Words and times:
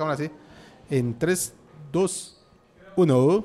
Ahora 0.00 0.16
sí. 0.16 0.30
En 0.90 1.18
3, 1.18 1.54
2, 1.90 2.36
1. 2.94 3.44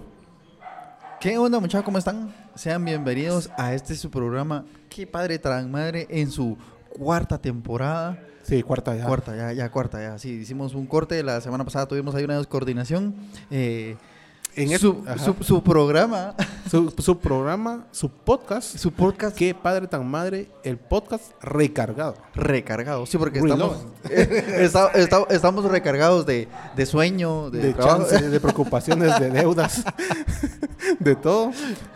¿Qué 1.20 1.36
onda, 1.36 1.60
muchachos? 1.60 1.84
¿Cómo 1.84 1.98
están? 1.98 2.32
Sean 2.54 2.86
bienvenidos 2.86 3.50
a 3.58 3.74
este 3.74 3.96
su 3.96 4.12
programa. 4.12 4.64
Qué 4.88 5.08
padre 5.08 5.40
tran 5.40 5.72
madre 5.72 6.06
en 6.12 6.30
su 6.30 6.56
cuarta 6.96 7.40
temporada. 7.40 8.24
Sí, 8.44 8.62
cuarta 8.62 8.96
ya. 8.96 9.08
Cuarta, 9.08 9.36
ya, 9.36 9.52
ya, 9.52 9.72
cuarta, 9.72 10.00
ya. 10.00 10.20
Sí, 10.20 10.30
hicimos 10.30 10.76
un 10.76 10.86
corte. 10.86 11.24
La 11.24 11.42
semana 11.42 11.66
pasada 11.66 11.88
tuvimos 11.88 12.14
ahí 12.14 12.24
una 12.24 12.38
descoordinación. 12.38 13.16
Eh, 13.50 13.98
En 14.56 14.78
su, 14.78 15.04
su, 15.18 15.36
su 15.44 15.64
programa, 15.64 16.36
Su, 16.70 16.94
su 16.98 17.18
programa, 17.20 17.88
su 17.92 18.10
podcast. 18.10 18.78
su 18.78 18.92
podcast 18.92 19.36
Qué 19.36 19.56
padre 19.56 19.88
tan 19.88 20.06
madre, 20.08 20.50
el 20.64 20.78
podcast 20.78 21.24
recargado. 21.42 22.16
recargado. 22.36 23.06
Sí, 23.06 23.18
porque 23.18 23.40
estamos, 23.40 23.78
está- 24.04 24.88
está- 24.92 25.26
estamos 25.30 25.66
recargados 25.66 26.26
de, 26.26 26.48
de 26.76 26.86
sueño, 26.86 27.50
de, 27.50 27.60
De, 27.74 27.76
chance, 27.76 28.22
de 28.30 28.40
preocupaciones, 28.40 29.20
de 29.20 29.30
deudas, 29.32 29.84
de 31.00 31.16
todo. 31.16 31.52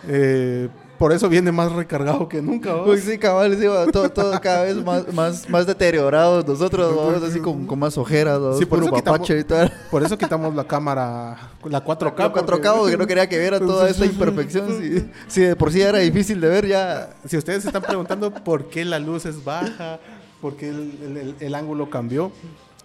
Eh, 0.08 0.70
por 0.98 1.12
eso 1.14 1.30
viene 1.30 1.52
más 1.52 1.72
recargado 1.72 2.28
que 2.28 2.42
nunca. 2.42 2.76
Uy, 2.84 3.00
sí, 3.00 3.18
cabal, 3.18 3.56
sí, 3.58 3.66
todo, 3.92 4.10
todo 4.10 4.40
cada 4.42 4.64
vez 4.64 4.76
más, 4.84 5.14
más, 5.14 5.50
más 5.50 5.66
deteriorados 5.68 6.48
nosotros, 6.48 6.96
vamos 6.96 7.24
así 7.24 7.40
con, 7.40 7.66
con 7.66 7.80
más 7.80 7.98
ojeras. 7.98 8.40
Sí, 8.58 8.66
por 8.66 8.80
eso 8.84 8.92
quitamos- 8.92 9.30
y 9.30 9.44
tal. 9.44 9.72
Por 9.92 10.04
eso 10.04 10.18
quitamos 10.18 10.56
la 10.56 10.64
cámara, 10.66 11.38
la 11.64 11.84
4K. 11.84 12.18
La 12.18 12.34
4K, 12.34 12.76
porque 12.78 12.98
no 12.98 13.08
quería 13.08 13.28
que 13.30 13.38
viera 13.40 13.60
toda 13.60 13.90
esta 13.90 14.06
imperfección. 14.08 14.68
Si, 14.80 15.06
si 15.28 15.42
de 15.42 15.56
por 15.56 15.72
sí 15.72 15.82
era 15.82 16.00
difícil 16.00 16.42
de 16.42 16.48
ver, 16.50 16.68
ya. 16.68 17.10
Si 17.28 17.38
ustedes 17.38 17.62
se 17.64 17.70
están 17.70 17.82
preguntando 17.84 18.32
por 18.34 18.66
qué 18.70 18.84
la 18.86 19.00
luz 19.00 19.26
es 19.26 19.44
baja, 19.44 20.00
por 20.42 20.56
qué 20.56 20.70
el, 20.70 20.98
el- 21.04 21.18
el- 21.18 21.36
el 21.40 21.56
ángulo 21.56 21.90
cambió, 21.90 22.32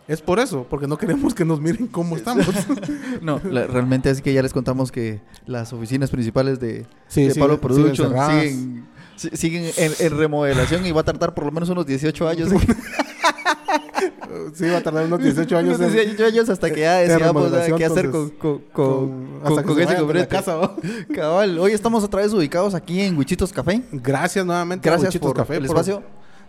es 0.09 0.21
por 0.21 0.39
eso, 0.41 0.67
porque 0.69 0.87
no 0.87 0.99
queremos 0.99 1.35
que 1.35 1.45
nos 1.45 1.61
miren 1.61 1.87
cómo 1.87 2.17
estamos. 2.17 2.47
No, 3.23 3.41
la- 3.49 3.67
realmente 3.67 4.11
así 4.11 4.23
que 4.23 4.33
ya 4.33 4.43
les 4.43 4.53
contamos 4.53 4.91
que 4.93 5.21
las 5.47 5.73
oficinas 5.73 6.11
principales 6.11 6.61
de, 6.61 6.87
Sí, 7.09 7.25
de 7.25 7.35
sí, 7.35 7.41
Pablo 7.41 7.57
siguen 7.57 7.77
Production 7.77 8.13
siguen, 8.31 8.87
si- 9.17 9.37
siguen 9.37 9.71
en, 9.77 9.93
en 9.99 10.19
remodelación 10.19 10.85
y 10.87 10.93
va 10.93 11.03
a 11.03 11.05
tardar 11.05 11.35
por 11.35 11.45
lo 11.45 11.53
menos 11.53 11.69
unos 11.69 11.87
18 11.87 12.29
años. 12.29 12.51
sí, 14.55 14.69
va 14.69 14.79
a 14.79 14.83
tardar 14.83 15.07
unos 15.07 15.23
18 15.23 15.57
años. 15.59 15.79
unos 15.79 15.91
en- 15.93 15.97
18 16.11 16.25
años 16.27 16.49
hasta 16.49 16.71
que 16.73 16.81
ya 16.81 16.97
decidamos 16.99 17.45
remodelación, 17.45 17.79
qué 17.79 17.85
hacer 17.85 18.11
con, 18.11 18.31
con, 18.31 18.59
con, 18.73 19.81
ese 19.81 19.93
la 19.95 20.01
cobrete. 20.01 20.29
casa. 20.29 20.73
Cabal, 21.15 21.59
hoy 21.59 21.73
estamos 21.73 22.03
otra 22.05 22.23
vez 22.23 22.33
ubicados 22.33 22.75
aquí 22.75 23.01
en 23.01 23.17
Huichitos 23.17 23.53
Café. 23.53 23.83
Gracias 23.93 24.45
nuevamente 24.45 24.89
a 24.89 24.93
Gracias 24.93 25.11
Huichitos 25.11 25.29
por 25.29 25.37
Café 25.37 25.55
el 25.57 25.67
por 25.67 25.77
espacio. 25.77 26.03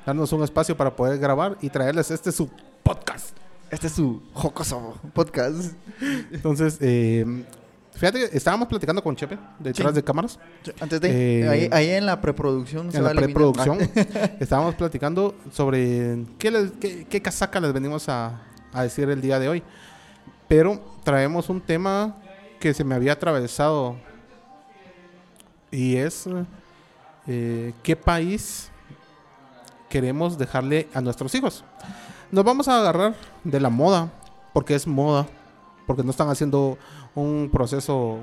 Darnos 0.06 0.32
un 0.34 0.44
espacio 0.44 0.76
para 0.76 0.96
poder 0.96 1.18
grabar 1.20 1.58
y 1.62 1.70
traerles 1.70 2.12
este 2.12 2.32
su 2.32 2.50
podcast. 2.84 3.36
Este 3.70 3.88
es 3.88 3.94
su 3.94 4.22
jocoso 4.34 5.00
podcast. 5.14 5.74
Entonces, 6.32 6.78
eh, 6.82 7.26
fíjate, 7.94 8.36
estábamos 8.38 8.68
platicando 8.68 9.02
con 9.04 9.16
Chepe 9.16 9.38
detrás 9.60 9.92
Sí. 9.92 9.96
de 9.96 10.04
cámaras. 10.04 10.40
Antes 10.80 11.02
de, 11.02 11.42
Eh, 11.42 11.50
ahí, 11.50 11.70
ahí 11.72 11.90
en 11.92 12.06
la 12.06 12.22
preproducción 12.22 12.92
se 12.92 12.98
en 13.00 13.06
va 13.06 13.14
la 13.14 13.22
preproducción 13.22 13.80
estábamos 14.40 14.76
platicando 14.76 15.34
sobre 15.52 16.24
qué, 16.38 16.52
les- 16.52 16.72
qué, 16.80 17.06
qué 17.10 17.22
casaca 17.22 17.60
les 17.60 17.74
venimos 17.74 18.10
a, 18.10 18.42
a 18.74 18.84
decir 18.84 19.10
el 19.10 19.22
día 19.22 19.40
de 19.40 19.50
hoy. 19.50 19.64
Pero 20.48 20.80
traemos 21.04 21.50
un 21.50 21.60
tema 21.62 22.18
que 22.60 22.74
se 22.76 22.84
me 22.84 22.94
había 22.94 23.14
atravesado 23.14 23.96
y 25.72 25.96
es 25.96 26.26
eh, 27.28 27.74
qué 27.82 27.96
país 27.96 28.70
queremos 29.94 30.40
dejarle 30.40 30.88
a 30.96 31.02
nuestros 31.02 31.36
hijos. 31.36 31.64
Nos 32.32 32.44
vamos 32.44 32.68
a 32.68 32.80
agarrar 32.80 33.14
de 33.44 33.60
la 33.60 33.70
moda, 33.70 34.12
porque 34.52 34.74
es 34.74 34.88
moda, 34.88 35.28
porque 35.86 36.02
no 36.04 36.10
están 36.10 36.30
haciendo 36.30 36.80
un 37.14 37.48
proceso 37.54 38.18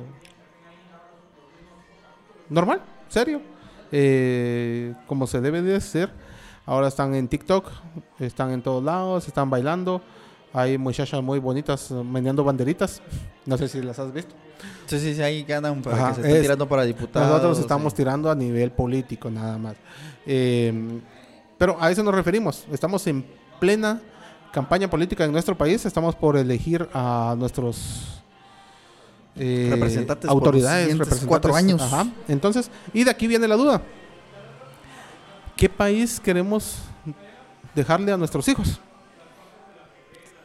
normal, 2.49 2.83
serio, 3.09 3.41
eh, 3.93 4.95
como 5.07 5.29
se 5.29 5.41
debe 5.41 5.63
de 5.63 5.77
hacer. 5.77 6.11
Ahora 6.67 6.89
están 6.89 7.15
en 7.15 7.29
TikTok, 7.29 7.69
están 8.19 8.51
en 8.51 8.63
todos 8.63 8.83
lados, 8.83 9.29
están 9.29 9.49
bailando. 9.49 10.03
Hay 10.53 10.77
muchachas 10.77 11.23
muy 11.23 11.39
bonitas 11.39 11.93
meneando 11.93 12.43
banderitas. 12.43 13.01
No 13.47 13.57
sé 13.57 13.69
si 13.69 13.81
las 13.81 14.01
has 14.01 14.13
visto. 14.13 14.35
Sí, 14.87 14.99
sí, 14.99 15.15
sí, 15.15 15.23
ahí 15.23 15.45
que 15.45 15.55
andan 15.55 15.81
para 15.83 15.97
Ajá, 15.97 16.09
que 16.09 16.15
se 16.17 16.21
estén 16.23 16.37
es- 16.37 16.43
tirando 16.43 16.69
para 16.69 16.83
diputados. 16.83 17.29
Nosotros 17.29 17.61
estamos 17.61 17.93
sí. 17.93 17.99
tirando 17.99 18.29
a 18.29 18.35
nivel 18.35 18.73
político 18.73 19.31
nada 19.31 19.57
más. 19.57 19.77
Eh, 20.27 21.01
pero 21.61 21.77
a 21.79 21.91
eso 21.91 22.03
nos 22.03 22.15
referimos. 22.15 22.65
Estamos 22.73 23.07
en 23.07 23.23
plena 23.61 24.01
campaña 24.51 24.89
política 24.89 25.27
en 25.27 25.31
nuestro 25.33 25.55
país. 25.59 25.85
Estamos 25.85 26.17
por 26.17 26.39
elegir 26.39 26.89
a 26.95 27.35
nuestros 27.39 28.23
eh, 29.37 29.69
Representantes 29.71 30.27
por 30.27 30.39
autoridades, 30.39 30.85
siguientes 30.87 31.07
representantes. 31.07 31.29
cuatro 31.29 31.55
años. 31.55 31.83
Ajá. 31.83 32.07
Entonces, 32.29 32.71
y 32.95 33.05
de 33.05 33.11
aquí 33.11 33.27
viene 33.27 33.47
la 33.47 33.57
duda. 33.57 33.83
¿Qué 35.55 35.69
país 35.69 36.19
queremos 36.19 36.79
dejarle 37.75 38.11
a 38.11 38.17
nuestros 38.17 38.49
hijos? 38.49 38.81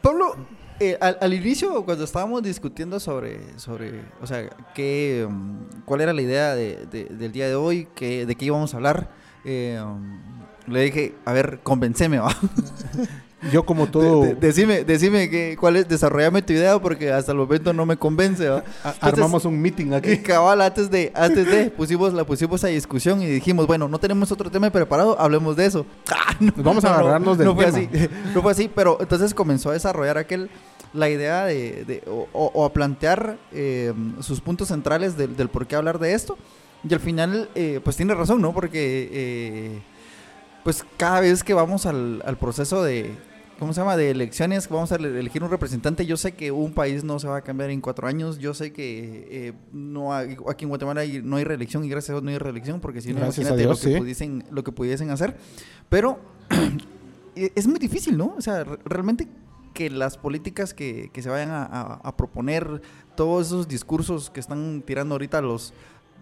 Pablo, 0.02 0.36
eh, 0.78 0.98
al, 1.00 1.16
al 1.18 1.32
inicio, 1.32 1.82
cuando 1.86 2.04
estábamos 2.04 2.42
discutiendo 2.42 3.00
sobre, 3.00 3.58
sobre 3.58 4.02
o 4.20 4.26
sea, 4.26 4.50
qué, 4.74 5.24
um, 5.26 5.64
cuál 5.86 6.02
era 6.02 6.12
la 6.12 6.20
idea 6.20 6.54
de- 6.54 6.84
de- 6.90 7.06
del 7.06 7.32
día 7.32 7.48
de 7.48 7.54
hoy, 7.54 7.88
qué, 7.94 8.26
de 8.26 8.34
qué 8.36 8.44
íbamos 8.44 8.74
a 8.74 8.76
hablar, 8.76 9.10
eh, 9.46 9.80
um, 9.82 10.35
le 10.66 10.82
dije, 10.82 11.14
a 11.24 11.32
ver, 11.32 11.60
convenceme, 11.62 12.18
va. 12.18 12.34
Yo 13.52 13.64
como 13.64 13.86
todo 13.86 14.22
De- 14.22 14.28
de- 14.28 14.34
decime, 14.34 14.82
decime 14.82 15.28
que, 15.30 15.56
cuál 15.60 15.76
es, 15.76 15.86
desarrollame 15.86 16.42
tu 16.42 16.52
idea 16.54 16.78
porque 16.80 17.12
hasta 17.12 17.30
el 17.32 17.38
momento 17.38 17.72
no 17.72 17.86
me 17.86 17.96
convence, 17.96 18.48
va. 18.48 18.64
Entonces, 18.84 19.02
armamos 19.02 19.44
un 19.44 19.60
meeting 19.60 19.92
aquí. 19.92 20.16
cabal, 20.22 20.62
antes 20.62 20.90
de, 20.90 21.12
antes 21.14 21.46
de, 21.46 21.70
pusimos, 21.70 22.12
la 22.14 22.24
pusimos 22.24 22.64
a 22.64 22.68
discusión 22.68 23.22
y 23.22 23.26
dijimos, 23.26 23.66
bueno, 23.66 23.88
no 23.88 23.98
tenemos 24.00 24.32
otro 24.32 24.50
tema 24.50 24.70
preparado, 24.70 25.20
hablemos 25.20 25.54
de 25.56 25.66
eso. 25.66 25.86
Ah, 26.28 26.34
no, 26.40 26.52
Vamos 26.56 26.84
a 26.84 26.88
no, 26.90 26.94
no, 26.94 27.00
agarrarnos 27.00 27.38
del 27.38 27.46
no 27.46 27.54
fue 27.54 27.66
así, 27.66 27.88
no 28.34 28.42
fue 28.42 28.52
así, 28.52 28.70
pero 28.74 28.98
entonces 29.00 29.32
comenzó 29.32 29.70
a 29.70 29.74
desarrollar 29.74 30.18
aquel, 30.18 30.50
la 30.92 31.08
idea 31.08 31.44
de, 31.44 31.84
de- 31.86 32.02
o, 32.08 32.26
o- 32.32 32.50
o 32.52 32.64
a 32.64 32.72
plantear 32.72 33.38
eh, 33.52 33.92
sus 34.20 34.40
puntos 34.40 34.68
centrales 34.68 35.16
del, 35.16 35.36
del 35.36 35.48
por 35.48 35.66
qué 35.66 35.76
hablar 35.76 35.98
de 35.98 36.14
esto. 36.14 36.36
Y 36.88 36.92
al 36.92 37.00
final, 37.00 37.48
eh, 37.54 37.80
pues 37.84 37.96
tiene 37.96 38.14
razón, 38.14 38.40
¿no? 38.42 38.52
Porque, 38.52 39.08
eh, 39.12 39.82
pues 40.66 40.84
cada 40.96 41.20
vez 41.20 41.44
que 41.44 41.54
vamos 41.54 41.86
al, 41.86 42.20
al 42.26 42.36
proceso 42.38 42.82
de, 42.82 43.12
¿cómo 43.60 43.72
se 43.72 43.80
llama? 43.80 43.96
De 43.96 44.10
elecciones, 44.10 44.68
vamos 44.68 44.90
a 44.90 44.96
ele- 44.96 45.20
elegir 45.20 45.44
un 45.44 45.48
representante. 45.50 46.04
Yo 46.06 46.16
sé 46.16 46.32
que 46.32 46.50
un 46.50 46.72
país 46.72 47.04
no 47.04 47.20
se 47.20 47.28
va 47.28 47.36
a 47.36 47.42
cambiar 47.42 47.70
en 47.70 47.80
cuatro 47.80 48.08
años. 48.08 48.38
Yo 48.40 48.52
sé 48.52 48.72
que 48.72 49.28
eh, 49.30 49.52
no 49.72 50.12
hay- 50.12 50.36
aquí 50.50 50.64
en 50.64 50.70
Guatemala 50.70 51.02
hay- 51.02 51.22
no 51.22 51.36
hay 51.36 51.44
reelección 51.44 51.84
y 51.84 51.88
gracias 51.88 52.10
a 52.10 52.12
Dios 52.14 52.24
no 52.24 52.30
hay 52.30 52.38
reelección 52.38 52.80
porque 52.80 53.00
si 53.00 53.10
no, 53.12 53.20
Gracias 53.20 53.46
imagínate 53.46 53.62
Dios, 53.62 53.78
lo, 53.78 53.88
que 53.88 53.94
sí. 53.94 54.00
pudiesen, 54.00 54.44
lo 54.50 54.64
que 54.64 54.72
pudiesen 54.72 55.10
hacer. 55.10 55.36
Pero 55.88 56.18
e- 57.36 57.52
es 57.54 57.68
muy 57.68 57.78
difícil, 57.78 58.16
¿no? 58.16 58.34
O 58.36 58.40
sea, 58.40 58.64
re- 58.64 58.78
realmente 58.84 59.28
que 59.72 59.88
las 59.88 60.16
políticas 60.18 60.74
que, 60.74 61.10
que 61.12 61.22
se 61.22 61.28
vayan 61.28 61.50
a, 61.50 61.62
a- 61.64 62.00
a 62.02 62.16
proponer, 62.16 62.82
todos 63.14 63.46
esos 63.46 63.68
discursos 63.68 64.30
que 64.30 64.40
están 64.40 64.82
tirando 64.84 65.14
ahorita 65.14 65.40
los 65.42 65.72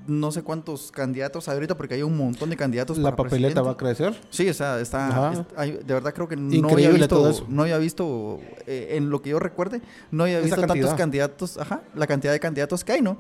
no 0.07 0.31
sé 0.33 0.43
cuántos 0.43 0.91
candidatos 0.93 1.49
ahorita 1.49 1.77
porque 1.77 1.95
hay 1.95 2.03
un 2.03 2.17
montón 2.17 2.51
de 2.51 2.57
candidatos 2.57 2.99
La 2.99 3.05
para 3.17 3.25
papeleta 3.29 3.63
va 3.63 3.71
a 3.73 3.77
crecer. 3.77 4.15
Sí, 4.31 4.49
o 4.49 4.55
sea, 4.55 4.79
está, 4.81 5.31
de 5.57 5.95
verdad 5.95 6.13
creo 6.15 6.29
que 6.29 6.37
no 6.37 6.69
había 6.69 6.91
visto, 6.91 7.09
todo 7.17 7.31
eso. 7.31 7.47
no 7.49 7.63
había 7.63 7.79
visto 7.79 8.39
eh, 8.67 8.89
en 8.97 9.09
lo 9.11 9.23
que 9.23 9.31
yo 9.31 9.39
recuerde, 9.39 9.81
no 10.11 10.25
había 10.25 10.41
visto 10.41 10.57
tantos 10.61 10.95
candidatos, 10.97 11.59
ajá, 11.59 11.83
la 11.95 12.07
cantidad 12.07 12.33
de 12.33 12.41
candidatos 12.41 12.85
que 12.85 12.93
hay, 12.93 13.01
¿no? 13.03 13.19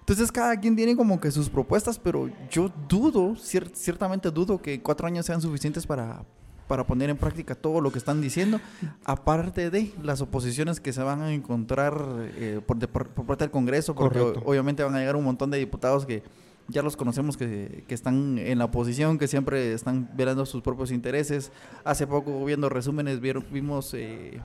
Entonces 0.00 0.32
cada 0.32 0.58
quien 0.58 0.74
tiene 0.74 0.96
como 0.96 1.20
que 1.20 1.30
sus 1.30 1.48
propuestas, 1.48 1.98
pero 1.98 2.28
yo 2.50 2.72
dudo, 2.88 3.34
cier- 3.36 3.70
ciertamente 3.74 4.30
dudo 4.30 4.60
que 4.60 4.82
cuatro 4.82 5.06
años 5.06 5.26
sean 5.26 5.40
suficientes 5.40 5.86
para, 5.86 6.24
para 6.68 6.86
poner 6.86 7.10
en 7.10 7.16
práctica 7.16 7.54
todo 7.54 7.80
lo 7.80 7.90
que 7.92 7.98
están 7.98 8.20
diciendo, 8.20 8.60
aparte 9.04 9.70
de 9.70 9.92
las 10.02 10.20
oposiciones 10.20 10.80
que 10.80 10.92
se 10.92 11.02
van 11.02 11.20
a 11.22 11.32
encontrar 11.32 11.94
eh, 12.36 12.60
por, 12.66 12.76
de- 12.78 12.88
por- 12.88 13.08
por 13.08 13.26
parte 13.26 13.44
del 13.44 13.50
Congreso, 13.50 13.94
porque 13.94 14.18
Correcto. 14.18 14.42
obviamente 14.46 14.82
van 14.82 14.94
a 14.94 14.98
llegar 15.00 15.16
un 15.16 15.24
montón 15.24 15.50
de 15.50 15.58
diputados 15.58 16.06
que 16.06 16.22
ya 16.68 16.80
los 16.82 16.96
conocemos 16.96 17.36
que, 17.36 17.84
que 17.88 17.94
están 17.94 18.38
en 18.38 18.58
la 18.58 18.66
oposición, 18.66 19.18
que 19.18 19.26
siempre 19.28 19.72
están 19.74 20.08
velando 20.14 20.46
sus 20.46 20.62
propios 20.62 20.90
intereses. 20.92 21.50
Hace 21.84 22.06
poco, 22.06 22.44
viendo 22.44 22.68
resúmenes, 22.68 23.20
vieron, 23.20 23.44
vimos 23.50 23.92
eh, 23.94 24.40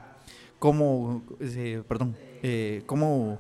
cómo, 0.60 1.24
eh, 1.40 1.84
perdón, 1.88 2.16
eh, 2.42 2.82
cómo 2.88 3.40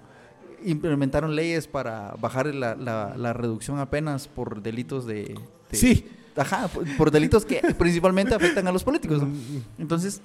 implementaron 0.64 1.36
leyes 1.36 1.68
para 1.68 2.16
bajar 2.20 2.54
la, 2.54 2.76
la- 2.76 3.16
la 3.18 3.34
reducción 3.34 3.80
a 3.80 3.90
penas 3.90 4.28
por 4.28 4.62
delitos 4.62 5.06
de... 5.06 5.36
de- 5.72 5.78
Sí. 5.78 6.08
Ajá, 6.38 6.68
por, 6.68 6.98
por 6.98 7.12
delitos 7.12 7.46
que 7.46 7.62
principalmente 7.78 8.34
afectan 8.36 8.68
a 8.68 8.72
los 8.72 8.84
políticos. 8.84 9.22
¿no? 9.22 9.30
Entonces, 9.78 10.22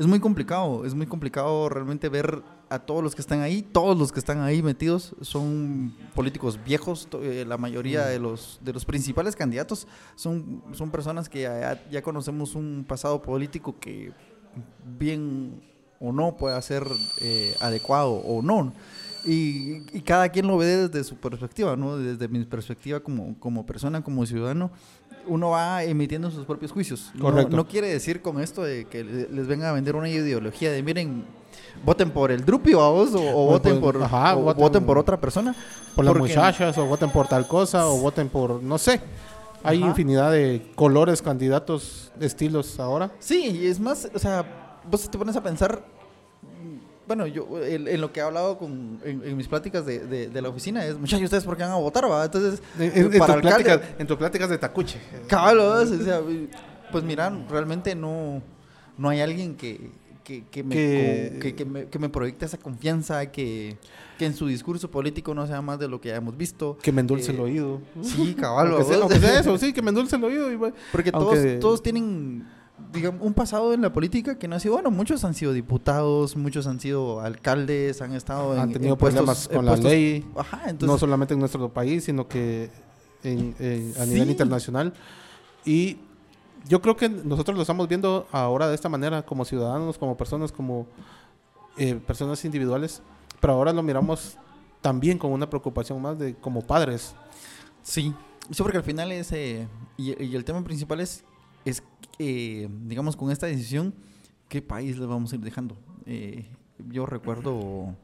es 0.00 0.06
muy 0.06 0.18
complicado, 0.18 0.86
es 0.86 0.94
muy 0.94 1.06
complicado 1.06 1.68
realmente 1.68 2.08
ver 2.08 2.42
a 2.70 2.78
todos 2.78 3.04
los 3.04 3.14
que 3.14 3.20
están 3.20 3.40
ahí, 3.40 3.60
todos 3.60 3.98
los 3.98 4.12
que 4.12 4.18
están 4.18 4.40
ahí 4.40 4.62
metidos 4.62 5.14
son 5.20 5.94
políticos 6.14 6.58
viejos, 6.64 7.06
eh, 7.20 7.44
la 7.46 7.58
mayoría 7.58 8.06
de 8.06 8.18
los 8.18 8.60
de 8.62 8.72
los 8.72 8.86
principales 8.86 9.36
candidatos 9.36 9.86
son, 10.14 10.62
son 10.72 10.90
personas 10.90 11.28
que 11.28 11.42
ya, 11.42 11.82
ya 11.90 12.00
conocemos 12.00 12.54
un 12.54 12.86
pasado 12.88 13.20
político 13.20 13.78
que 13.78 14.12
bien 14.98 15.60
o 15.98 16.12
no 16.12 16.36
pueda 16.36 16.60
ser 16.62 16.86
eh, 17.20 17.54
adecuado 17.60 18.12
o 18.12 18.40
no. 18.40 18.72
Y, 19.26 19.82
y 19.92 20.00
cada 20.00 20.30
quien 20.30 20.46
lo 20.46 20.56
ve 20.56 20.88
desde 20.88 21.04
su 21.04 21.16
perspectiva, 21.16 21.76
¿no? 21.76 21.98
Desde 21.98 22.26
mi 22.26 22.42
perspectiva 22.46 23.00
como, 23.00 23.38
como 23.38 23.66
persona, 23.66 24.02
como 24.02 24.24
ciudadano, 24.24 24.70
uno 25.26 25.50
va 25.50 25.82
emitiendo 25.84 26.30
sus 26.30 26.44
propios 26.46 26.72
juicios. 26.72 27.10
No- 27.14 27.24
Correcto. 27.24 27.56
No, 27.56 27.66
quiere 27.66 27.88
decir 27.88 28.22
con 28.22 28.40
esto 28.40 28.62
de 28.62 28.86
que 28.86 29.04
le- 29.04 29.28
les 29.28 29.46
venga 29.46 29.70
a 29.70 29.72
vender 29.72 29.96
una 29.96 30.08
ideología 30.08 30.70
de, 30.72 30.82
miren, 30.82 31.24
voten 31.84 32.10
por 32.10 32.30
el 32.32 32.44
Drupi 32.44 32.74
o 32.74 32.82
a 32.82 32.90
vos, 32.90 33.14
o, 33.14 33.20
o 33.20 33.42
O 33.44 33.46
voten, 33.46 33.80
por- 33.80 33.94
por, 33.94 34.02
ajá, 34.04 34.36
o 34.36 34.42
voten- 34.44 34.56
voten 34.60 34.84
por 34.86 34.98
otra 34.98 35.20
persona. 35.20 35.54
Por 35.94 36.04
las 36.04 36.16
muchachas, 36.16 36.76
o 36.78 36.86
voten 36.86 37.10
por 37.10 37.26
tal 37.28 37.46
cosa, 37.46 37.86
o 37.88 37.98
voten 37.98 38.28
por, 38.28 38.62
no 38.62 38.78
sé. 38.78 39.00
Hay 39.62 39.78
Ajá. 39.78 39.88
infinidad 39.88 40.32
de 40.32 40.70
colores, 40.74 41.20
candidatos, 41.20 42.10
estilos 42.20 42.80
ahora. 42.80 43.10
Sí, 43.18 43.58
y 43.62 43.66
es 43.66 43.78
más, 43.78 44.08
o 44.14 44.18
sea, 44.18 44.80
vos 44.90 45.10
te 45.10 45.18
pones 45.18 45.36
a 45.36 45.42
pensar, 45.42 45.82
bueno, 47.10 47.26
yo 47.26 47.48
en, 47.64 47.88
en 47.88 48.00
lo 48.00 48.12
que 48.12 48.20
he 48.20 48.22
hablado 48.22 48.56
con, 48.56 49.00
en, 49.04 49.20
en 49.24 49.36
mis 49.36 49.48
pláticas 49.48 49.84
de, 49.84 49.98
de- 50.06 50.28
de 50.28 50.42
la 50.42 50.48
oficina 50.48 50.84
es, 50.86 50.96
muchachos, 50.96 51.24
¿ustedes 51.24 51.42
por 51.42 51.56
qué 51.56 51.64
van 51.64 51.72
a 51.72 51.76
votar, 51.76 52.08
va? 52.08 52.24
Entonces, 52.24 52.62
En, 52.78 52.84
en- 52.84 53.12
en 53.14 53.18
para 53.18 53.34
tus 53.34 53.44
alcalde, 53.50 53.64
pláticas, 53.64 53.80
en 54.00 54.06
tus 54.06 54.16
pláticas 54.16 54.48
de 54.50 54.58
tacuche. 54.58 55.00
cabal, 55.26 55.58
¿va? 55.58 55.80
o 55.80 55.86
sea, 55.86 56.20
pues 56.92 57.02
mira, 57.02 57.28
realmente 57.50 57.96
no, 57.96 58.40
no 58.96 59.08
hay 59.08 59.20
alguien 59.22 59.56
que, 59.56 59.90
que, 60.22 60.44
que 60.46 60.62
me, 60.62 60.74
Que- 60.76 61.38
que, 61.42 61.54
que 61.56 61.64
me, 61.64 61.86
que 61.88 61.98
me 61.98 62.08
proyecte 62.08 62.44
esa 62.44 62.58
confianza, 62.58 63.26
que, 63.32 63.76
que 64.16 64.26
en 64.26 64.34
su 64.34 64.46
discurso 64.46 64.88
político 64.88 65.34
no 65.34 65.48
sea 65.48 65.60
más 65.62 65.80
de 65.80 65.88
lo 65.88 66.00
que 66.00 66.10
ya 66.10 66.14
hemos 66.16 66.36
visto. 66.36 66.78
Que 66.80 66.92
me 66.92 67.00
endulce 67.00 67.32
Eh, 67.32 67.34
el 67.34 67.40
oído. 67.40 67.80
Sí, 68.02 68.34
cabal, 68.38 68.68
Aunque 68.68 68.84
sea, 68.84 69.08
sea 69.20 69.40
eso, 69.40 69.58
sí, 69.58 69.72
que 69.72 69.82
me 69.82 69.88
endulce 69.88 70.14
el 70.14 70.22
oído. 70.22 70.48
y 70.52 70.54
bueno, 70.54 70.76
Porque 70.92 71.10
todos, 71.10 71.34
aunque- 71.36 71.54
todos 71.58 71.82
tienen, 71.82 72.46
digamos, 72.92 73.22
un 73.22 73.34
pasado 73.34 73.72
en 73.72 73.80
la 73.82 73.92
política 73.92 74.38
que 74.38 74.48
no 74.48 74.56
ha 74.56 74.60
sido 74.60 74.74
bueno. 74.74 74.90
Muchos 74.90 75.24
han 75.24 75.34
sido 75.34 75.52
diputados, 75.52 76.36
muchos 76.36 76.66
han 76.66 76.80
sido 76.80 77.20
alcaldes, 77.20 78.00
han 78.02 78.12
estado 78.14 78.54
en 78.54 78.60
han 78.60 78.72
tenido 78.72 78.94
en 78.94 78.98
puestos- 78.98 79.16
problemas 79.16 79.48
en 79.50 79.56
con 79.56 79.64
la 79.66 79.72
puestos- 79.72 79.90
ley. 79.90 80.26
Ajá, 80.36 80.60
no 80.64 80.70
entonces, 80.70 81.00
solamente 81.00 81.34
en 81.34 81.40
nuestro 81.40 81.68
país, 81.72 82.04
sino 82.04 82.26
que 82.28 82.70
en- 83.22 83.54
en- 83.58 83.94
a 84.00 84.06
nivel 84.06 84.24
Sí. 84.26 84.30
internacional. 84.32 84.92
Y 85.64 85.98
yo 86.68 86.80
creo 86.82 86.96
que 86.96 87.08
nosotros 87.08 87.56
lo 87.56 87.62
estamos 87.62 87.86
viendo 87.88 88.26
ahora 88.32 88.68
de 88.68 88.74
esta 88.74 88.88
manera, 88.88 89.22
como 89.22 89.44
ciudadanos, 89.44 89.98
como 89.98 90.16
personas, 90.16 90.52
como 90.52 90.86
eh, 91.76 91.94
personas 91.94 92.44
individuales, 92.44 93.00
pero 93.40 93.54
ahora 93.54 93.72
lo 93.72 93.82
miramos 93.82 94.36
también 94.82 95.16
con 95.18 95.30
una 95.32 95.48
preocupación 95.48 96.02
más 96.02 96.18
de 96.18 96.34
como 96.34 96.62
padres. 96.62 97.14
sí. 97.82 98.12
Sí, 98.50 98.62
porque 98.64 98.78
al 98.78 98.84
final 98.84 99.12
es, 99.12 99.30
eh, 99.30 99.68
y, 99.96 100.20
y 100.24 100.34
el 100.34 100.44
tema 100.44 100.64
principal 100.64 100.98
es, 101.00 101.22
es 101.64 101.82
eh, 102.22 102.68
digamos, 102.86 103.16
con 103.16 103.30
esta 103.30 103.46
decisión, 103.46 103.94
¿qué 104.50 104.60
país 104.60 104.98
le 104.98 105.06
vamos 105.06 105.32
a 105.32 105.36
ir 105.36 105.40
dejando? 105.40 105.78
Eh, 106.04 106.44
yo 106.90 107.06
recuerdo, 107.06 107.96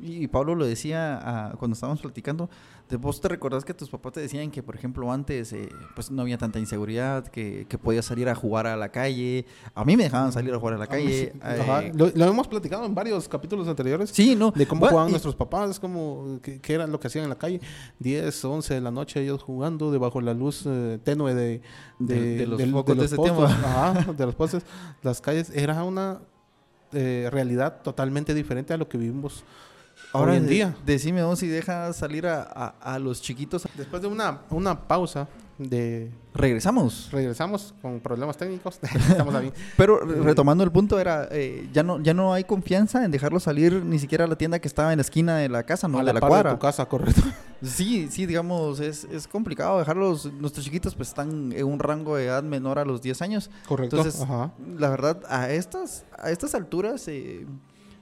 y 0.00 0.26
Pablo 0.28 0.54
lo 0.54 0.66
decía 0.66 1.18
ah, 1.22 1.54
cuando 1.58 1.74
estábamos 1.74 2.00
platicando, 2.02 2.50
de 2.88 2.96
vos 2.96 3.20
te 3.20 3.28
recordás 3.28 3.64
que 3.64 3.72
tus 3.72 3.88
papás 3.88 4.12
te 4.12 4.20
decían 4.20 4.50
que, 4.50 4.62
por 4.62 4.74
ejemplo, 4.74 5.10
antes 5.10 5.52
eh, 5.54 5.68
pues 5.94 6.10
no 6.10 6.20
había 6.20 6.36
tanta 6.36 6.58
inseguridad, 6.58 7.26
que, 7.28 7.64
que 7.68 7.78
podías 7.78 8.04
salir 8.04 8.28
a 8.28 8.34
jugar 8.34 8.66
a 8.66 8.76
la 8.76 8.90
calle. 8.90 9.46
A 9.74 9.84
mí 9.84 9.96
me 9.96 10.02
dejaban 10.02 10.32
salir 10.32 10.52
a 10.52 10.58
jugar 10.58 10.74
a 10.74 10.78
la 10.78 10.86
calle. 10.86 11.32
Eh, 11.42 11.92
Lo, 11.94 12.10
lo 12.14 12.24
hemos 12.26 12.46
platicado 12.46 12.84
en 12.84 12.94
varios 12.94 13.26
capítulos 13.28 13.66
anteriores. 13.68 14.10
sí, 14.10 14.34
no. 14.36 14.50
De 14.50 14.66
cómo 14.66 14.80
Bueno, 14.80 14.90
jugaban 14.92 15.08
y- 15.08 15.12
nuestros 15.12 15.34
papás, 15.34 15.80
cómo, 15.80 16.38
qué, 16.42 16.60
qué 16.60 16.74
era 16.74 16.86
lo 16.86 17.00
que 17.00 17.06
hacían 17.06 17.24
en 17.24 17.30
la 17.30 17.38
calle. 17.38 17.60
10, 18.00 18.44
11 18.44 18.74
de 18.74 18.80
la 18.82 18.90
noche 18.90 19.22
ellos 19.22 19.42
jugando 19.42 19.90
debajo 19.90 20.20
la 20.20 20.34
luz 20.34 20.64
eh, 20.66 20.98
tenue 21.02 21.34
de, 21.34 21.62
De- 22.00 22.36
de 22.36 22.46
los 22.46 22.60
focos 22.70 23.10
de 23.10 23.16
ajá, 23.46 24.12
de 24.12 24.26
los 24.26 24.34
postes. 24.34 24.62
Las 25.02 25.20
calles 25.22 25.50
era 25.54 25.82
una 25.84 26.20
realidad 26.92 27.80
totalmente 27.82 28.34
diferente 28.34 28.72
a 28.72 28.76
lo 28.76 28.88
que 28.88 28.98
vivimos 28.98 29.42
Ahora 30.12 30.32
hoy 30.32 30.38
en 30.38 30.44
de- 30.46 30.50
día. 30.52 30.76
Decime 30.86 31.22
vos 31.24 31.38
si 31.38 31.48
dejas 31.48 31.96
salir 31.96 32.26
a, 32.26 32.42
a- 32.42 32.74
a 32.94 32.98
los 32.98 33.20
chiquitos. 33.22 33.66
Después 33.76 34.00
de 34.02 34.08
una, 34.08 34.40
una 34.50 34.86
pausa 34.86 35.28
de... 35.58 36.10
Regresamos. 36.34 37.08
Regresamos 37.12 37.74
con 37.80 38.00
problemas 38.00 38.36
técnicos. 38.36 38.78
Estamos 39.08 39.32
ahí. 39.36 39.52
Pero 39.76 40.00
re- 40.00 40.20
retomando 40.22 40.64
el 40.64 40.72
punto, 40.72 40.98
era 40.98 41.28
eh, 41.30 41.68
ya 41.72 41.84
no 41.84 42.00
ya 42.00 42.12
no 42.12 42.32
hay 42.32 42.42
confianza 42.42 43.04
en 43.04 43.12
dejarlo 43.12 43.38
salir 43.38 43.84
ni 43.84 44.00
siquiera 44.00 44.24
a 44.24 44.26
la 44.26 44.36
tienda 44.36 44.58
que 44.58 44.66
estaba 44.66 44.92
en 44.92 44.98
la 44.98 45.02
esquina 45.02 45.36
de 45.36 45.48
la 45.48 45.62
casa, 45.62 45.86
no 45.86 45.98
a 46.00 46.02
de 46.04 46.12
la 46.12 46.18
par 46.18 46.28
cuadra. 46.28 46.50
tu 46.54 46.58
casa, 46.58 46.84
correcto. 46.86 47.22
Sí, 47.62 48.08
sí, 48.10 48.26
digamos, 48.26 48.78
es, 48.80 49.04
es 49.04 49.26
complicado 49.26 49.78
dejarlos. 49.78 50.30
Nuestros 50.34 50.66
chiquitos 50.66 50.94
pues 50.94 51.08
están 51.08 51.50
en 51.52 51.64
un 51.64 51.78
rango 51.78 52.16
de 52.16 52.26
edad 52.26 52.42
menor 52.42 52.78
a 52.78 52.84
los 52.84 53.00
10 53.00 53.22
años. 53.22 53.48
Correcto. 53.66 53.96
Entonces, 53.96 54.20
Ajá. 54.20 54.52
la 54.76 54.90
verdad, 54.90 55.22
a 55.30 55.48
estas, 55.50 56.04
a 56.18 56.30
estas 56.30 56.54
alturas, 56.54 57.08
eh, 57.08 57.46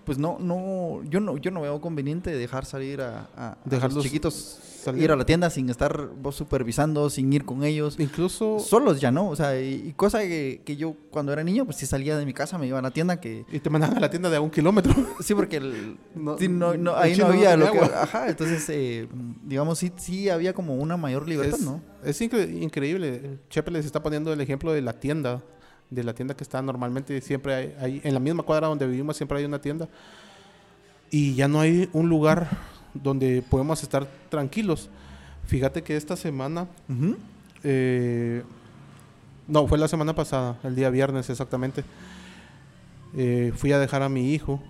pues 0.04 0.18
no, 0.18 0.38
no, 0.40 1.02
yo 1.04 1.20
no, 1.20 1.36
yo 1.36 1.50
no 1.50 1.60
veo 1.60 1.80
conveniente 1.80 2.30
dejar 2.36 2.64
salir 2.64 3.00
a, 3.00 3.28
a- 3.36 3.52
a 3.52 3.58
Dejarlos 3.64 3.96
los 3.96 4.04
chiquitos 4.04 4.34
salir. 4.82 5.04
ir 5.04 5.12
a 5.12 5.16
la 5.16 5.24
tienda 5.24 5.48
sin 5.50 5.70
estar 5.70 6.08
vos 6.20 6.34
supervisando, 6.34 7.08
sin 7.10 7.32
ir 7.32 7.44
con 7.44 7.62
ellos. 7.64 7.96
Incluso... 8.00 8.58
Solos 8.58 9.00
ya 9.00 9.10
no, 9.12 9.28
o 9.28 9.36
sea, 9.36 9.60
y, 9.60 9.88
y 9.88 9.92
cosa 9.92 10.20
que, 10.20 10.62
que 10.64 10.76
yo 10.76 10.94
cuando 11.10 11.32
era 11.32 11.44
niño, 11.44 11.64
pues 11.64 11.76
si 11.76 11.86
salía 11.86 12.16
de 12.16 12.26
mi 12.26 12.32
casa 12.32 12.58
me 12.58 12.66
iba 12.66 12.78
a 12.78 12.82
la 12.82 12.90
tienda 12.90 13.20
que... 13.20 13.44
Y 13.52 13.60
te 13.60 13.70
mandaban 13.70 13.96
a 13.96 14.00
la 14.00 14.10
tienda 14.10 14.28
de 14.30 14.36
a 14.36 14.40
un 14.40 14.50
kilómetro. 14.50 14.92
Sí, 15.20 15.34
porque 15.34 15.58
el- 15.58 15.96
No, 16.14 16.36
sí, 16.38 16.48
no- 16.48 16.74
no, 16.76 16.96
ahí 16.96 17.16
no 17.16 17.26
había 17.26 17.56
lo 17.56 17.70
que... 17.70 17.78
Ajá, 17.78 18.28
entonces, 18.28 18.68
eh, 18.70 19.08
digamos, 19.44 19.78
sí, 19.78 19.92
sí 19.96 20.28
había 20.28 20.52
como 20.52 20.74
una 20.74 20.96
mayor 20.96 21.28
libertad, 21.28 21.58
es, 21.58 21.64
¿no? 21.64 21.80
es 22.04 22.20
incre- 22.20 22.60
increíble. 22.60 23.38
Chepe 23.50 23.70
les 23.70 23.86
está 23.86 24.02
poniendo 24.02 24.32
el 24.32 24.40
ejemplo 24.40 24.72
de 24.72 24.82
la 24.82 24.94
tienda, 24.98 25.42
de 25.94 26.04
la 26.04 26.14
tienda 26.14 26.34
que 26.34 26.42
está 26.44 26.62
normalmente 26.62 27.20
siempre 27.20 27.54
hay, 27.54 27.74
hay- 27.80 28.00
en 28.04 28.14
la 28.14 28.20
misma 28.20 28.42
cuadra 28.42 28.66
donde 28.68 28.86
vivimos 28.86 29.16
siempre 29.16 29.38
hay 29.38 29.44
una 29.44 29.60
tienda 29.60 29.88
y 31.10 31.34
ya 31.34 31.48
no 31.48 31.60
hay 31.60 31.88
un 31.92 32.08
lugar 32.08 32.48
donde 32.94 33.42
podemos 33.48 33.82
estar 33.82 34.06
tranquilos. 34.30 34.88
Fíjate 35.46 35.82
que 35.82 35.96
esta 35.96 36.16
semana, 36.16 36.66
eh, 37.64 38.42
no, 39.48 39.66
fue 39.66 39.76
la 39.78 39.88
semana 39.88 40.14
pasada, 40.14 40.58
el 40.62 40.74
día 40.74 40.88
viernes 40.90 41.28
exactamente, 41.28 41.84
eh, 43.16 43.52
fui 43.56 43.72
a 43.72 43.78
dejar 43.78 44.02
a 44.02 44.08
mi 44.08 44.32
hijo 44.32 44.62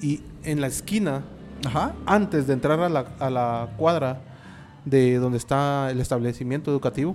y 0.00 0.20
en 0.42 0.60
la 0.60 0.66
esquina 0.66 1.22
Ajá. 1.64 1.94
antes 2.06 2.46
de 2.46 2.52
entrar 2.54 2.80
a 2.80 2.88
la, 2.88 3.06
a 3.20 3.30
la 3.30 3.68
cuadra 3.76 4.20
de 4.84 5.16
donde 5.16 5.38
está 5.38 5.90
el 5.90 6.00
establecimiento 6.00 6.70
educativo, 6.70 7.14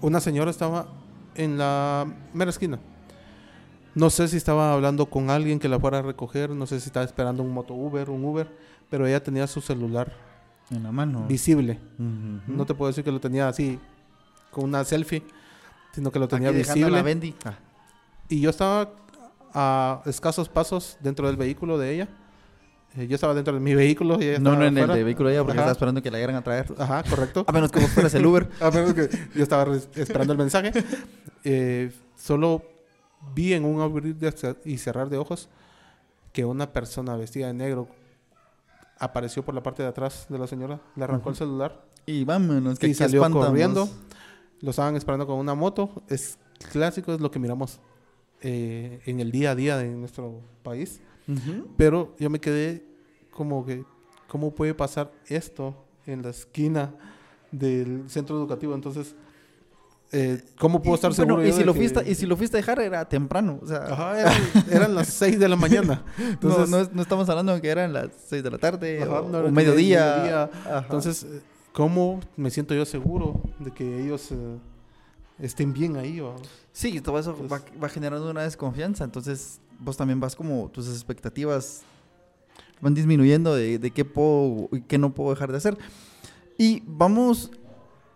una 0.00 0.20
señora 0.20 0.50
estaba 0.50 0.86
en 1.34 1.58
la 1.58 2.06
mera 2.32 2.50
esquina. 2.50 2.78
No 3.94 4.08
sé 4.10 4.28
si 4.28 4.36
estaba 4.38 4.72
hablando 4.72 5.06
con 5.06 5.28
alguien 5.30 5.58
que 5.58 5.68
la 5.68 5.78
fuera 5.78 5.98
a 5.98 6.02
recoger, 6.02 6.50
no 6.50 6.66
sé 6.66 6.80
si 6.80 6.86
estaba 6.86 7.04
esperando 7.04 7.42
un 7.42 7.50
moto 7.52 7.74
Uber, 7.74 8.08
un 8.10 8.24
Uber, 8.24 8.48
pero 8.88 9.06
ella 9.06 9.22
tenía 9.22 9.46
su 9.46 9.60
celular 9.60 10.12
En 10.70 10.82
la 10.82 10.92
mano. 10.92 11.26
visible. 11.26 11.78
No 11.98 12.64
te 12.64 12.74
puedo 12.74 12.88
decir 12.90 13.04
que 13.04 13.12
lo 13.12 13.20
tenía 13.20 13.48
así 13.48 13.78
con 14.50 14.64
una 14.64 14.82
selfie, 14.84 15.22
sino 15.92 16.10
que 16.10 16.18
lo 16.18 16.26
tenía 16.28 16.48
Aquí 16.48 16.58
dejando 16.58 16.74
visible. 16.86 16.96
la 16.96 17.02
Bendy. 17.02 17.34
Ah. 17.44 17.54
Y 18.30 18.40
yo 18.40 18.48
estaba 18.48 18.90
a 19.52 20.00
escasos 20.06 20.48
pasos 20.48 20.96
dentro 21.00 21.26
del 21.26 21.36
vehículo 21.36 21.76
de 21.76 21.94
ella. 21.94 22.08
Eh, 22.96 23.06
yo 23.08 23.14
estaba 23.14 23.32
dentro 23.34 23.52
de 23.54 23.60
mi 23.60 23.74
vehículo 23.74 24.18
y 24.20 24.24
ella 24.24 24.38
No, 24.38 24.50
estaba 24.52 24.56
no 24.56 24.64
en 24.66 24.78
el 24.78 24.88
de 24.96 25.04
vehículo 25.04 25.28
de 25.30 25.34
ella 25.34 25.42
porque 25.44 25.52
Ajá. 25.52 25.60
estaba 25.62 25.72
esperando 25.72 26.02
que 26.02 26.10
la 26.10 26.16
llegaran 26.18 26.36
a 26.36 26.42
traer. 26.42 26.66
Ajá, 26.78 27.02
correcto. 27.08 27.44
A 27.46 27.52
menos 27.52 27.70
que 27.72 27.80
vos 27.80 27.90
fueras 27.90 28.14
el 28.14 28.24
Uber. 28.24 28.48
A 28.60 28.70
menos 28.70 28.94
que 28.94 29.08
yo 29.34 29.42
estaba 29.42 29.74
esperando 29.94 30.32
el 30.32 30.38
mensaje. 30.38 30.72
Eh, 31.44 31.92
solo 32.16 32.62
vi 33.34 33.52
en 33.52 33.64
un 33.64 33.80
abrir 33.80 34.16
y 34.64 34.78
cerrar 34.78 35.08
de 35.08 35.18
ojos 35.18 35.48
que 36.32 36.44
una 36.44 36.72
persona 36.72 37.16
vestida 37.16 37.48
de 37.48 37.54
negro 37.54 37.88
apareció 38.98 39.44
por 39.44 39.54
la 39.54 39.62
parte 39.62 39.82
de 39.82 39.88
atrás 39.88 40.26
de 40.28 40.38
la 40.38 40.46
señora, 40.46 40.80
le 40.96 41.04
arrancó 41.04 41.30
el 41.30 41.36
celular 41.36 41.84
Y 42.06 42.24
vámonos, 42.24 42.78
que 42.78 42.88
y 42.88 42.94
salió 42.94 43.20
espantamos. 43.20 43.46
corriendo. 43.48 43.88
Lo 44.60 44.70
estaban 44.70 44.94
esperando 44.96 45.26
con 45.26 45.38
una 45.38 45.54
moto. 45.54 46.02
Es 46.08 46.38
clásico, 46.70 47.12
es 47.12 47.20
lo 47.20 47.30
que 47.30 47.38
miramos 47.40 47.80
eh, 48.40 49.00
en 49.06 49.20
el 49.20 49.32
día 49.32 49.50
a 49.50 49.54
día 49.54 49.76
de 49.76 49.88
nuestro 49.90 50.40
país. 50.62 51.00
Pero 51.76 52.14
yo 52.18 52.28
me 52.30 52.40
quedé 52.40 52.84
como 53.30 53.64
que, 53.64 53.84
¿cómo 54.28 54.54
puede 54.54 54.74
pasar 54.74 55.12
esto 55.26 55.74
en 56.06 56.22
la 56.22 56.30
esquina 56.30 56.94
del 57.50 58.08
centro 58.10 58.36
educativo? 58.36 58.74
Entonces, 58.74 59.14
eh, 60.12 60.42
¿cómo 60.58 60.82
puedo 60.82 60.94
estar 60.96 61.10
y 61.10 61.14
seguro? 61.14 61.36
bueno, 61.36 61.48
y 61.48 61.52
si 61.52 61.64
lo 61.64 61.72
que- 61.72 61.78
fuiste 61.80 62.10
y 62.10 62.14
si 62.14 62.26
lo 62.26 62.36
fuiste 62.36 62.56
a 62.56 62.60
dejar 62.60 62.80
era 62.80 63.08
temprano, 63.08 63.58
o 63.62 63.66
sea, 63.66 63.84
Ajá, 63.86 64.20
eran, 64.20 64.42
eran 64.70 64.94
las 64.94 65.08
6 65.08 65.38
de 65.38 65.48
la 65.48 65.56
mañana. 65.56 66.04
Entonces, 66.18 66.68
no, 66.68 66.82
no, 66.84 66.90
no 66.92 67.02
estamos 67.02 67.28
hablando 67.28 67.54
de 67.54 67.60
que 67.62 67.68
eran 67.68 67.92
las 67.92 68.08
6 68.28 68.42
de 68.42 68.50
la 68.50 68.58
tarde 68.58 69.02
Ajá, 69.02 69.20
o, 69.22 69.28
no, 69.28 69.38
o 69.38 69.50
mediodía. 69.50 70.16
mediodía. 70.22 70.50
Entonces, 70.82 71.26
¿cómo 71.72 72.20
me 72.36 72.50
siento 72.50 72.74
yo 72.74 72.84
seguro 72.84 73.40
de 73.58 73.70
que 73.70 74.02
ellos 74.04 74.30
eh, 74.32 74.58
estén 75.38 75.72
bien 75.72 75.96
ahí? 75.96 76.20
o- 76.20 76.36
sí, 76.72 77.00
todo 77.00 77.18
eso 77.18 77.32
va, 77.32 77.56
Entonces- 77.56 77.82
va 77.82 77.88
generando 77.88 78.30
una 78.30 78.42
desconfianza, 78.42 79.04
entonces 79.04 79.60
vos 79.78 79.96
también 79.96 80.20
vas 80.20 80.36
como 80.36 80.68
tus 80.70 80.88
expectativas 80.88 81.82
van 82.80 82.94
disminuyendo 82.94 83.54
de, 83.54 83.78
de 83.78 83.90
qué 83.92 84.04
puedo 84.04 84.68
y 84.72 84.82
qué 84.82 84.98
no 84.98 85.14
puedo 85.14 85.30
dejar 85.30 85.50
de 85.52 85.56
hacer. 85.58 85.78
Y 86.58 86.82
vamos 86.86 87.50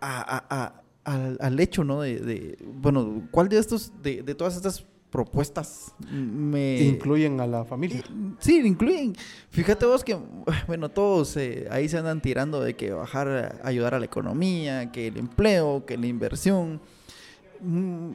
a- 0.01 0.21
a- 0.37 0.47
a- 0.65 0.83
al, 1.07 1.39
al 1.41 1.59
hecho, 1.61 1.85
¿no? 1.85 2.03
De, 2.03 2.19
de, 2.21 2.59
bueno, 2.83 3.23
¿cuál 3.31 3.49
de 3.49 3.59
estos, 3.59 3.93
de, 4.03 4.23
de 4.23 4.35
todas 4.35 4.57
estas 4.57 4.85
propuestas 5.11 5.95
me... 6.11 6.79
Incluyen 6.83 7.41
a 7.41 7.47
la 7.47 7.65
familia. 7.65 8.03
Sí, 8.39 8.61
incluyen. 8.63 9.15
Fíjate 9.51 9.87
vos 9.87 10.05
que, 10.05 10.19
bueno, 10.67 10.91
todos 10.91 11.37
eh, 11.39 11.69
ahí 11.71 11.89
se 11.89 11.97
andan 11.97 12.21
tirando 12.21 12.61
de 12.61 12.75
que 12.75 12.91
bajar, 12.93 13.61
ayudar 13.65 13.95
a 13.95 13.99
la 13.99 14.05
economía, 14.05 14.93
que 14.93 15.07
el 15.07 15.17
empleo, 15.17 15.87
que 15.87 15.97
la 15.97 16.07
inversión. 16.07 16.81
Mm, 17.63 18.11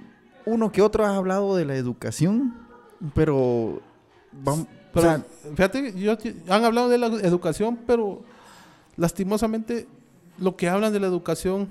Uno 0.45 0.71
que 0.71 0.81
otro 0.83 1.05
ha 1.05 1.15
hablado 1.15 1.55
de 1.55 1.65
la 1.65 1.75
educación, 1.75 2.53
pero... 3.15 3.81
vam- 4.43 4.67
o 4.67 4.93
Pero, 4.93 5.01
sea, 5.07 5.25
fíjate, 5.55 5.93
yo, 5.98 6.17
han 6.50 6.65
hablado 6.65 6.89
de 6.89 6.98
la 6.98 7.07
educación, 7.07 7.79
pero 7.88 8.24
lastimosamente 8.98 9.88
lo 10.38 10.55
que 10.57 10.67
hablan 10.67 10.91
de 10.93 11.00
la 11.00 11.07
educación, 11.07 11.69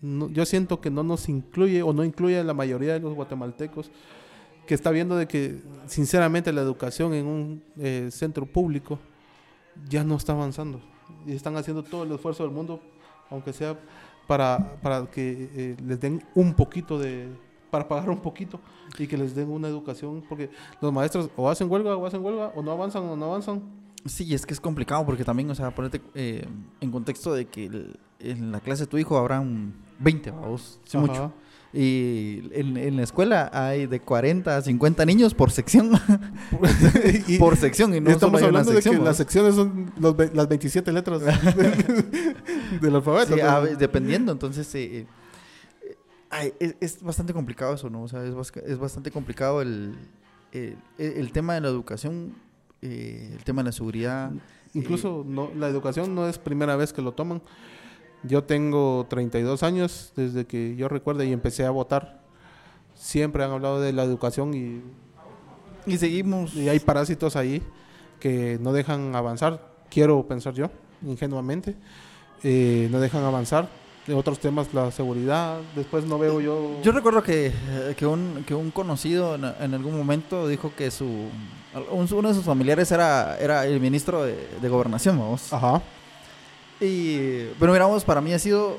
no- 0.00 0.28
yo 0.30 0.44
siento 0.46 0.80
que 0.80 0.90
no 0.90 1.02
nos 1.02 1.28
incluye 1.28 1.82
o 1.82 1.92
no 1.92 2.04
incluye 2.04 2.38
a 2.38 2.44
la 2.44 2.54
mayoría 2.54 2.92
de 2.94 3.00
los 3.00 3.14
guatemaltecos 3.14 3.90
que 4.66 4.74
está 4.74 4.90
viendo 4.90 5.16
de 5.16 5.26
que 5.28 5.62
sinceramente 5.86 6.52
la 6.52 6.60
educación 6.60 7.14
en 7.14 7.26
un 7.26 7.62
eh, 7.78 8.08
centro 8.10 8.46
público 8.46 8.98
ya 9.88 10.02
no 10.04 10.16
está 10.16 10.32
avanzando. 10.32 10.80
Y 11.24 11.32
están 11.32 11.56
haciendo 11.56 11.84
todo 11.84 12.02
el 12.02 12.12
esfuerzo 12.12 12.42
del 12.42 12.52
mundo, 12.52 12.80
aunque 13.30 13.52
sea 13.52 13.78
para, 14.26 14.80
para 14.82 15.06
que 15.08 15.48
eh, 15.54 15.76
les 15.86 16.00
den 16.00 16.22
un 16.34 16.54
poquito 16.54 16.98
de 16.98 17.28
para 17.70 17.86
pagar 17.88 18.10
un 18.10 18.20
poquito 18.20 18.60
y 18.98 19.06
que 19.06 19.16
les 19.16 19.34
den 19.34 19.50
una 19.50 19.68
educación 19.68 20.24
porque 20.28 20.50
los 20.80 20.92
maestros 20.92 21.28
o 21.36 21.48
hacen 21.50 21.70
huelga 21.70 21.96
o 21.96 22.06
hacen 22.06 22.24
huelga 22.24 22.52
o 22.54 22.62
no 22.62 22.70
avanzan 22.72 23.04
o 23.04 23.16
no 23.16 23.26
avanzan. 23.26 23.60
Sí, 24.04 24.32
es 24.34 24.46
que 24.46 24.54
es 24.54 24.60
complicado 24.60 25.04
porque 25.04 25.24
también, 25.24 25.50
o 25.50 25.54
sea, 25.54 25.72
ponerte 25.72 26.00
eh, 26.14 26.46
en 26.80 26.90
contexto 26.90 27.34
de 27.34 27.46
que 27.46 27.90
en 28.20 28.52
la 28.52 28.60
clase 28.60 28.84
de 28.84 28.86
tu 28.86 28.98
hijo 28.98 29.16
habrán 29.18 29.74
20, 29.98 30.30
vamos, 30.30 30.80
sí, 30.84 30.98
mucho. 30.98 31.32
Y 31.72 32.48
en, 32.52 32.76
en 32.78 32.96
la 32.96 33.02
escuela 33.02 33.50
hay 33.52 33.86
de 33.86 34.00
40 34.00 34.56
a 34.56 34.62
50 34.62 35.04
niños 35.04 35.34
por 35.34 35.50
sección. 35.50 35.90
y, 37.28 37.38
por 37.38 37.56
sección. 37.56 37.94
Y 37.94 38.00
no 38.00 38.10
estamos 38.10 38.40
solo 38.40 38.46
hablando 38.48 38.70
de 38.70 38.76
sección, 38.76 38.94
que 38.94 39.00
¿va? 39.00 39.08
las 39.08 39.16
secciones 39.18 39.54
son 39.56 39.92
los 39.98 40.16
las 40.34 40.48
27 40.48 40.90
letras 40.92 41.20
del 42.80 42.94
alfabeto. 42.94 43.34
Sí, 43.34 43.74
dependiendo, 43.78 44.32
entonces 44.32 44.74
eh, 44.74 45.06
eh, 45.82 45.96
ay, 46.30 46.54
es, 46.60 46.76
es 46.80 47.02
bastante 47.02 47.34
complicado 47.34 47.74
eso, 47.74 47.90
¿no? 47.90 48.04
O 48.04 48.08
sea, 48.08 48.24
es, 48.24 48.34
es 48.64 48.78
bastante 48.78 49.10
complicado 49.10 49.60
el, 49.60 49.96
el, 50.52 50.78
el 50.98 51.32
tema 51.32 51.54
de 51.54 51.60
la 51.60 51.68
educación, 51.68 52.32
eh, 52.80 53.32
el 53.36 53.44
tema 53.44 53.62
de 53.62 53.66
la 53.66 53.72
seguridad. 53.72 54.30
Incluso 54.72 55.24
no, 55.26 55.50
la 55.54 55.68
educación 55.68 56.14
no 56.14 56.28
es 56.28 56.38
primera 56.38 56.76
vez 56.76 56.92
que 56.92 57.02
lo 57.02 57.12
toman. 57.12 57.42
Yo 58.22 58.44
tengo 58.44 59.06
32 59.08 59.62
años 59.62 60.12
desde 60.16 60.46
que 60.46 60.74
yo 60.76 60.88
recuerdo 60.88 61.22
y 61.24 61.32
empecé 61.32 61.64
a 61.64 61.70
votar. 61.70 62.20
Siempre 62.94 63.44
han 63.44 63.50
hablado 63.50 63.80
de 63.80 63.92
la 63.92 64.02
educación 64.04 64.54
y, 64.54 64.82
Y 65.90 65.98
seguimos. 65.98 66.54
y 66.54 66.68
hay 66.68 66.80
parásitos 66.80 67.36
ahí 67.36 67.62
que 68.20 68.58
no 68.60 68.72
dejan 68.72 69.14
avanzar. 69.14 69.70
Quiero 69.90 70.26
pensar 70.26 70.54
yo, 70.54 70.70
ingenuamente. 71.06 71.76
Eh, 72.42 72.88
no 72.90 72.98
dejan 73.00 73.22
avanzar. 73.24 73.68
De 74.06 74.14
otros 74.14 74.38
temas, 74.38 74.72
la 74.72 74.90
seguridad. 74.92 75.58
Después 75.74 76.04
no 76.04 76.16
veo 76.18 76.40
yo... 76.40 76.80
Yo 76.82 76.92
recuerdo 76.92 77.22
que, 77.24 77.48
eh, 77.48 77.94
que, 77.96 78.06
un, 78.06 78.44
que 78.46 78.54
un 78.54 78.70
conocido 78.70 79.34
en, 79.34 79.44
en 79.44 79.74
algún 79.74 79.96
momento 79.96 80.46
dijo 80.46 80.72
que 80.76 80.90
su 80.92 81.04
un- 81.04 82.08
uno 82.12 82.28
de 82.28 82.34
sus 82.34 82.44
familiares 82.44 82.90
era, 82.92 83.36
era 83.38 83.66
el 83.66 83.80
ministro 83.80 84.22
de, 84.22 84.48
de 84.62 84.68
gobernación, 84.68 85.18
vamos. 85.18 85.52
Ajá. 85.52 85.82
Y, 86.80 87.46
pero 87.58 87.72
miramos, 87.72 88.04
para 88.04 88.20
mí 88.20 88.32
ha 88.32 88.38
sido 88.38 88.76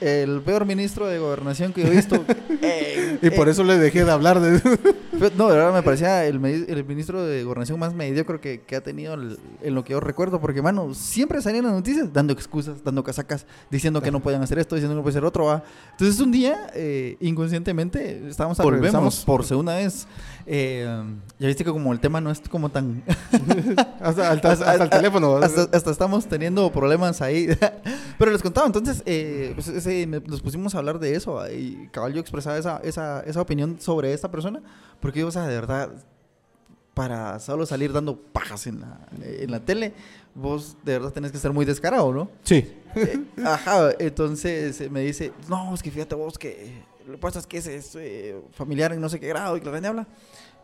el 0.00 0.40
peor 0.42 0.64
ministro 0.64 1.06
de 1.08 1.18
gobernación 1.18 1.72
que 1.72 1.82
yo 1.82 1.88
he 1.88 1.90
visto. 1.90 2.24
Eh, 2.60 3.18
Y 3.22 3.30
por 3.30 3.46
eh, 3.48 3.52
eso 3.52 3.62
le 3.62 3.78
dejé 3.78 4.04
de 4.04 4.10
hablar 4.10 4.40
de... 4.40 4.58
Pero, 4.60 5.30
No, 5.36 5.48
de 5.48 5.56
verdad 5.56 5.72
me 5.72 5.82
parecía 5.82 6.24
el, 6.26 6.44
el 6.44 6.84
ministro 6.84 7.24
de 7.24 7.42
Gobernación 7.44 7.78
más 7.78 7.94
mediocre 7.94 8.40
que, 8.40 8.60
que 8.62 8.76
ha 8.76 8.82
tenido 8.82 9.14
el- 9.14 9.38
en 9.62 9.74
lo 9.74 9.84
que 9.84 9.92
yo 9.92 10.00
recuerdo, 10.00 10.40
porque, 10.40 10.60
mano, 10.60 10.92
siempre 10.94 11.40
salían 11.40 11.64
las 11.64 11.72
noticias 11.72 12.12
dando 12.12 12.32
excusas, 12.32 12.82
dando 12.84 13.02
casacas, 13.04 13.46
diciendo 13.70 14.02
que 14.02 14.10
no 14.10 14.20
podían 14.20 14.42
hacer 14.42 14.58
esto, 14.58 14.74
diciendo 14.74 14.94
que 14.94 14.96
no 14.98 15.02
puede 15.02 15.12
hacer 15.12 15.24
otro. 15.24 15.44
¿va? 15.46 15.62
Entonces, 15.92 16.20
un 16.20 16.30
día, 16.32 16.68
eh, 16.74 17.16
inconscientemente, 17.20 18.28
estábamos 18.28 18.58
regresamos 18.58 19.24
por 19.24 19.44
segunda 19.44 19.76
vez. 19.76 20.06
Eh, 20.50 20.86
ya 21.38 21.46
viste 21.46 21.62
que 21.62 21.70
como 21.70 21.92
el 21.92 22.00
tema 22.00 22.22
no 22.22 22.30
es 22.30 22.40
como 22.48 22.70
tan... 22.70 23.02
hasta, 24.00 24.30
hasta- 24.30 24.52
hasta 24.52 24.84
el 24.84 24.88
teléfono. 24.90 25.36
Hasta, 25.36 25.68
hasta 25.76 25.90
estamos 25.90 26.26
teniendo 26.26 26.72
problemas 26.72 27.20
ahí. 27.20 27.48
Pero 28.18 28.32
les 28.32 28.42
contaba, 28.42 28.66
entonces, 28.66 29.02
eh, 29.04 29.52
pues, 29.54 29.68
ese- 29.68 30.06
me- 30.06 30.20
nos 30.20 30.40
pusimos 30.40 30.74
a 30.74 30.78
hablar 30.78 30.98
de 31.00 31.14
eso 31.14 31.38
y 31.50 31.88
cabal 31.92 32.14
yo 32.14 32.20
expresaba 32.20 32.56
esa, 32.56 32.78
esa, 32.82 33.20
esa 33.26 33.40
opinión 33.42 33.76
sobre 33.78 34.12
esta 34.14 34.30
persona, 34.30 34.62
porque, 35.00 35.22
o 35.22 35.30
sea, 35.30 35.46
de 35.46 35.54
verdad, 35.54 35.90
para 36.94 37.38
solo 37.40 37.66
salir 37.66 37.92
dando 37.92 38.16
pajas 38.16 38.66
en 38.66 38.80
la, 38.80 38.98
en 39.22 39.50
la 39.50 39.60
tele, 39.60 39.92
vos 40.34 40.76
de 40.84 40.92
verdad 40.94 41.12
tenés 41.12 41.30
que 41.30 41.38
ser 41.38 41.52
muy 41.52 41.64
descarado, 41.66 42.12
¿no? 42.12 42.30
Sí. 42.42 42.72
Eh, 42.96 43.20
ajá, 43.44 43.90
entonces 43.98 44.80
eh, 44.80 44.88
me 44.90 45.00
dice, 45.02 45.32
no, 45.48 45.74
es 45.74 45.82
que 45.82 45.90
fíjate 45.90 46.14
vos 46.14 46.38
que 46.38 46.72
pasa 47.16 47.38
es 47.38 47.46
que 47.46 47.56
ese 47.58 47.76
es 47.76 47.94
eh, 47.96 48.36
familiar 48.52 48.92
en 48.92 49.00
no 49.00 49.08
sé 49.08 49.18
qué 49.20 49.28
grado 49.28 49.56
y 49.56 49.60
que 49.60 49.66
la 49.66 49.72
gente 49.72 49.88
habla. 49.88 50.06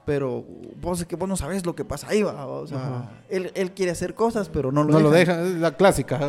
Pero 0.05 0.45
vos 0.83 1.01
es 1.01 1.07
que 1.07 1.17
vos 1.17 1.27
no 1.27 1.37
sabes 1.37 1.65
lo 1.65 1.75
que 1.75 1.87
pasa 1.87 2.09
ahí, 2.11 2.23
va. 2.23 2.47
O 2.47 2.67
sea, 2.67 3.23
él, 3.31 3.51
él 3.55 3.73
quiere 3.73 3.93
hacer 3.93 4.15
cosas, 4.15 4.51
pero 4.51 4.71
no 4.71 4.85
lo 4.85 4.93
No 4.93 5.01
lo 5.01 5.11
deja. 5.11 5.41
es 5.43 5.53
la 5.55 5.75
clásica. 5.79 6.21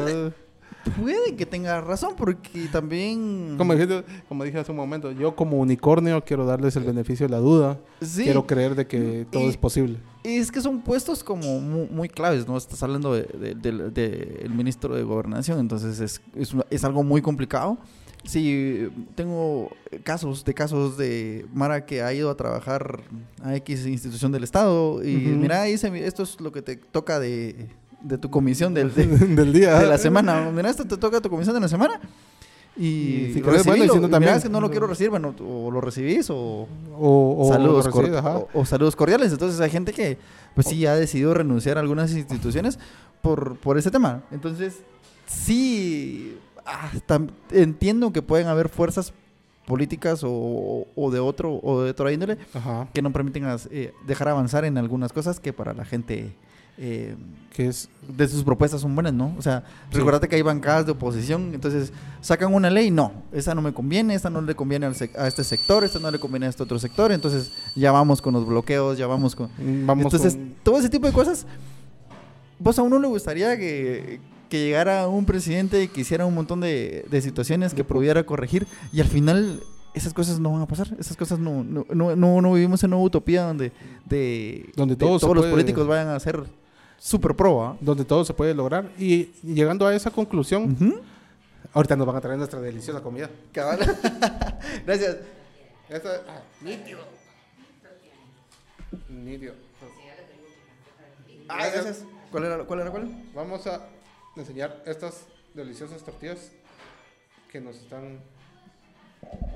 Puede 1.01 1.35
que 1.35 1.47
tenga 1.47 1.81
razón, 1.81 2.13
porque 2.15 2.67
también. 2.71 3.55
Como, 3.57 3.73
dijiste- 3.73 4.03
como 4.29 4.43
dije 4.43 4.59
hace 4.59 4.69
un 4.71 4.77
momento, 4.77 5.11
yo 5.11 5.35
como 5.35 5.57
unicornio 5.57 6.23
quiero 6.23 6.45
darles 6.45 6.75
el 6.75 6.83
beneficio 6.83 7.25
de 7.27 7.31
la 7.31 7.39
duda. 7.39 7.79
Sí. 8.01 8.23
Quiero 8.23 8.45
creer 8.45 8.75
de 8.75 8.85
que 8.85 9.25
todo 9.31 9.43
Y- 9.43 9.47
es 9.49 9.57
posible. 9.57 9.97
Y 10.23 10.37
es 10.37 10.51
que 10.51 10.61
son 10.61 10.81
puestos 10.81 11.23
como 11.23 11.59
muy, 11.59 11.87
muy 11.89 12.07
claves, 12.07 12.47
¿no? 12.47 12.55
Estás 12.55 12.81
hablando 12.83 13.13
del 13.13 13.27
de, 13.39 13.55
del- 13.55 13.93
del 13.93 14.49
ministro 14.51 14.95
de 14.95 15.01
Gobernación, 15.03 15.59
entonces 15.59 15.99
es, 15.99 16.21
es, 16.35 16.55
es 16.69 16.83
algo 16.83 17.01
muy 17.03 17.21
complicado. 17.21 17.77
Sí, 18.25 18.87
tengo 19.15 19.69
casos 20.03 20.43
de 20.45 20.53
casos 20.53 20.97
de 20.97 21.45
Mara 21.53 21.85
que 21.85 22.01
ha 22.01 22.11
ido 22.13 22.29
a 22.29 22.35
trabajar 22.35 23.01
a 23.43 23.55
X 23.57 23.85
institución 23.85 24.31
del 24.31 24.43
Estado 24.43 25.03
y 25.03 25.15
Ujú. 25.17 25.35
mira, 25.37 25.63
dice, 25.63 25.91
esto 26.05 26.23
es 26.23 26.41
lo 26.41 26.51
que 26.51 26.61
te 26.61 26.75
toca 26.75 27.19
de, 27.19 27.67
de 28.01 28.17
tu 28.17 28.29
comisión 28.31 28.73
del, 28.73 28.93
de, 28.93 29.05
Del 29.07 29.53
día. 29.53 29.79
de 29.79 29.87
la 29.87 29.97
semana. 29.97 30.49
Mira, 30.53 30.69
esto 30.69 30.85
te 30.85 30.97
toca 30.97 31.21
tu 31.21 31.29
comisión 31.29 31.53
de 31.53 31.61
la 31.61 31.67
semana. 31.67 31.99
Y, 32.77 33.31
si 33.33 33.41
querés, 33.41 33.63
bueno, 33.65 33.85
y 33.85 33.87
recibilo. 33.87 33.93
si 33.93 33.99
no, 34.01 34.07
Y 34.07 34.11
también. 34.11 34.19
mira, 34.31 34.35
es 34.35 34.43
que 34.43 34.49
no 34.49 34.59
lo 34.59 34.69
quiero 34.69 34.85
recibir, 34.87 35.09
bueno, 35.09 35.33
o 35.39 35.71
lo 35.71 35.79
recibís 35.79 36.29
o, 36.29 36.67
O, 36.97 37.35
o 37.47 37.49
saludos, 37.53 37.85
lo 37.85 37.91
recibes, 38.01 38.21
o, 38.25 38.49
o 38.53 38.65
saludos 38.65 38.95
cordiales. 38.97 39.31
Entonces 39.31 39.61
hay 39.61 39.69
gente 39.69 39.93
que 39.93 40.17
pues 40.55 40.67
sí 40.67 40.85
ha 40.85 40.95
decidido 40.95 41.33
renunciar 41.33 41.77
a 41.77 41.81
algunas 41.81 42.11
instituciones 42.11 42.77
por, 43.21 43.55
por 43.59 43.77
ese 43.77 43.91
tema. 43.91 44.23
Entonces, 44.29 44.79
sí, 45.25 46.37
entiendo 47.51 48.11
que 48.11 48.21
pueden 48.21 48.47
haber 48.47 48.69
fuerzas 48.69 49.13
políticas 49.65 50.21
o, 50.23 50.85
o 50.95 51.11
de 51.11 51.19
otro 51.19 51.59
o 51.63 51.81
de 51.81 51.91
otra 51.91 52.11
índole 52.11 52.37
Ajá. 52.53 52.87
que 52.93 53.01
no 53.01 53.11
permiten 53.11 53.45
as- 53.45 53.67
eh, 53.71 53.93
dejar 54.05 54.27
avanzar 54.29 54.63
en 54.65 54.77
algunas 54.77 55.11
cosas 55.11 55.39
que 55.39 55.53
para 55.53 55.73
la 55.73 55.85
gente 55.85 56.35
eh, 56.77 57.15
Que 57.53 57.67
es. 57.67 57.89
de 58.07 58.27
sus 58.27 58.43
propuestas 58.43 58.81
son 58.81 58.93
buenas, 58.95 59.13
¿no? 59.13 59.33
O 59.39 59.41
sea, 59.41 59.63
Sí. 59.91 59.99
que 60.29 60.35
hay 60.35 60.41
bancadas 60.41 60.85
de 60.85 60.91
oposición, 60.91 61.51
entonces 61.53 61.93
sacan 62.21 62.53
una 62.53 62.69
ley, 62.69 62.91
no, 62.91 63.13
esa 63.31 63.55
no 63.55 63.61
me 63.61 63.73
conviene, 63.73 64.13
esta 64.13 64.29
no 64.29 64.41
le 64.41 64.53
conviene 64.55 64.85
al 64.85 64.93
a 65.17 65.27
este 65.27 65.43
sector, 65.45 65.83
esta 65.85 65.99
no 65.99 66.11
le 66.11 66.19
conviene 66.19 66.47
a 66.47 66.49
este 66.49 66.61
otro 66.63 66.77
sector, 66.77 67.11
entonces 67.13 67.51
ya 67.75 67.91
vamos 67.93 68.21
con 68.21 68.33
los 68.33 68.45
bloqueos, 68.45 68.97
ya 68.97 69.07
vamos 69.07 69.35
con... 69.37 69.47
mm, 69.57 69.85
Vamos 69.87 70.03
entonces, 70.05 70.35
con- 70.35 70.53
todo 70.63 70.77
ese 70.77 70.89
tipo 70.89 71.07
de 71.07 71.13
cosas, 71.13 71.47
vos 72.59 72.77
a 72.77 72.81
uno 72.83 72.99
le 72.99 73.07
gustaría 73.07 73.57
que, 73.57 74.19
que 74.49 74.63
llegara 74.65 75.07
un 75.07 75.25
presidente 75.25 75.83
y 75.83 75.87
que 75.87 76.01
hiciera 76.01 76.25
un 76.25 76.33
montón 76.33 76.61
de, 76.61 77.05
de 77.09 77.21
situaciones 77.21 77.73
que 77.73 77.83
pudiera 77.83 78.23
corregir 78.25 78.67
y 78.93 79.01
al 79.01 79.07
final... 79.07 79.61
Esas 79.93 80.13
cosas 80.13 80.39
no 80.41 80.51
van 80.51 80.61
a 80.61 80.65
pasar, 80.65 80.89
esas 80.99 81.15
cosas 81.15 81.39
no, 81.39 81.63
no, 81.63 81.85
no, 81.89 82.17
no, 82.17 82.41
no 82.41 82.51
vivimos 82.51 82.83
en 82.83 82.93
una 82.93 83.01
utopía 83.01 83.43
donde, 83.43 83.71
de, 84.03 84.69
Donde 84.75 84.95
de 84.95 84.99
todo 84.99 85.17
se 85.17 85.21
todos 85.21 85.35
los 85.35 85.43
puede- 85.43 85.53
políticos 85.53 85.87
vayan 85.87 86.09
a 86.09 86.19
ser 86.19 86.43
súper 86.97 87.33
pro, 87.33 87.63
¿ah? 87.63 87.77
donde 87.79 88.03
todo 88.03 88.25
se 88.25 88.33
puede 88.33 88.53
lograr. 88.53 88.91
Y, 88.99 89.29
llegando 89.41 89.87
a 89.87 89.95
esa 89.95 90.11
conclusión, 90.11 91.01
ahorita 91.71 91.95
nos 91.95 92.05
van 92.05 92.17
a 92.17 92.19
traer 92.19 92.37
nuestra 92.37 92.59
deliciosa 92.59 92.99
comida. 92.99 93.29
Cabal. 93.53 93.79
Gracias. 94.85 95.15
Esta, 95.87 96.09
ah, 96.27 96.41
nítido. 96.59 96.99
Nítido. 99.07 99.53
Ah, 101.47 101.67
gracias. 101.73 102.03
¿Cuál 102.31 102.43
era, 102.43 102.57
cuál 102.65 102.79
era 102.81 102.91
cuál? 102.91 103.07
Vamos 103.33 103.65
a 103.67 103.87
enseñar 104.35 104.83
estas 104.85 105.25
deliciosas 105.53 106.03
tortillas 106.03 106.51
que 107.51 107.61
nos 107.61 107.77
están 107.77 108.19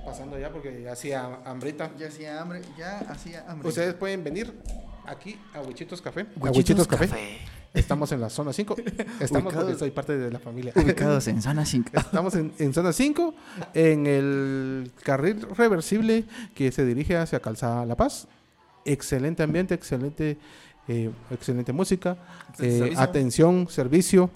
pasando 0.06 0.40
ya 0.40 0.52
porque 0.52 0.82
ya 0.82 0.94
hacía 0.94 1.40
hambrita. 1.46 1.92
Ya 1.98 2.08
hacía 2.08 2.42
hambre, 2.42 2.62
ya 2.78 3.00
hacía 3.00 3.46
hambre. 3.48 3.70
Ustedes 3.70 3.94
pueden 3.94 4.24
venir 4.24 4.54
aquí 5.06 5.38
a 5.54 5.62
Huichitos 5.62 6.02
Café. 6.02 6.22
a 6.22 6.24
Huichitos 6.24 6.58
Huichitos 6.58 6.88
Café. 6.88 7.40
Estamos 7.74 8.12
en 8.12 8.22
la 8.22 8.30
zona 8.30 8.52
5. 8.52 8.76
Estamos 9.20 9.54
porque 9.54 9.76
soy 9.76 9.92
parte 9.92 10.18
de 10.18 10.32
la 10.32 10.40
familia. 10.40 10.74
Ubicados 10.76 11.28
en 11.28 11.42
zona 11.42 11.66
5. 11.66 11.92
Estamos 11.94 12.36
en, 12.36 12.52
en 12.58 12.74
zona 12.74 12.94
5, 12.94 13.34
en 13.76 14.08
el 14.08 14.92
carril 15.04 15.46
reversible 15.56 16.26
que 16.56 16.72
se 16.72 16.86
dirige 16.86 17.16
hacia 17.18 17.40
Calzada 17.40 17.86
La 17.86 17.96
Paz. 17.96 18.28
Excelente 18.86 19.44
ambiente, 19.44 19.76
excelente, 19.76 20.38
eh, 20.88 21.12
excelente 21.30 21.74
música, 21.74 22.18
eh, 22.58 22.72
servicio. 22.72 23.00
atención, 23.00 23.68
servicio, 23.70 24.32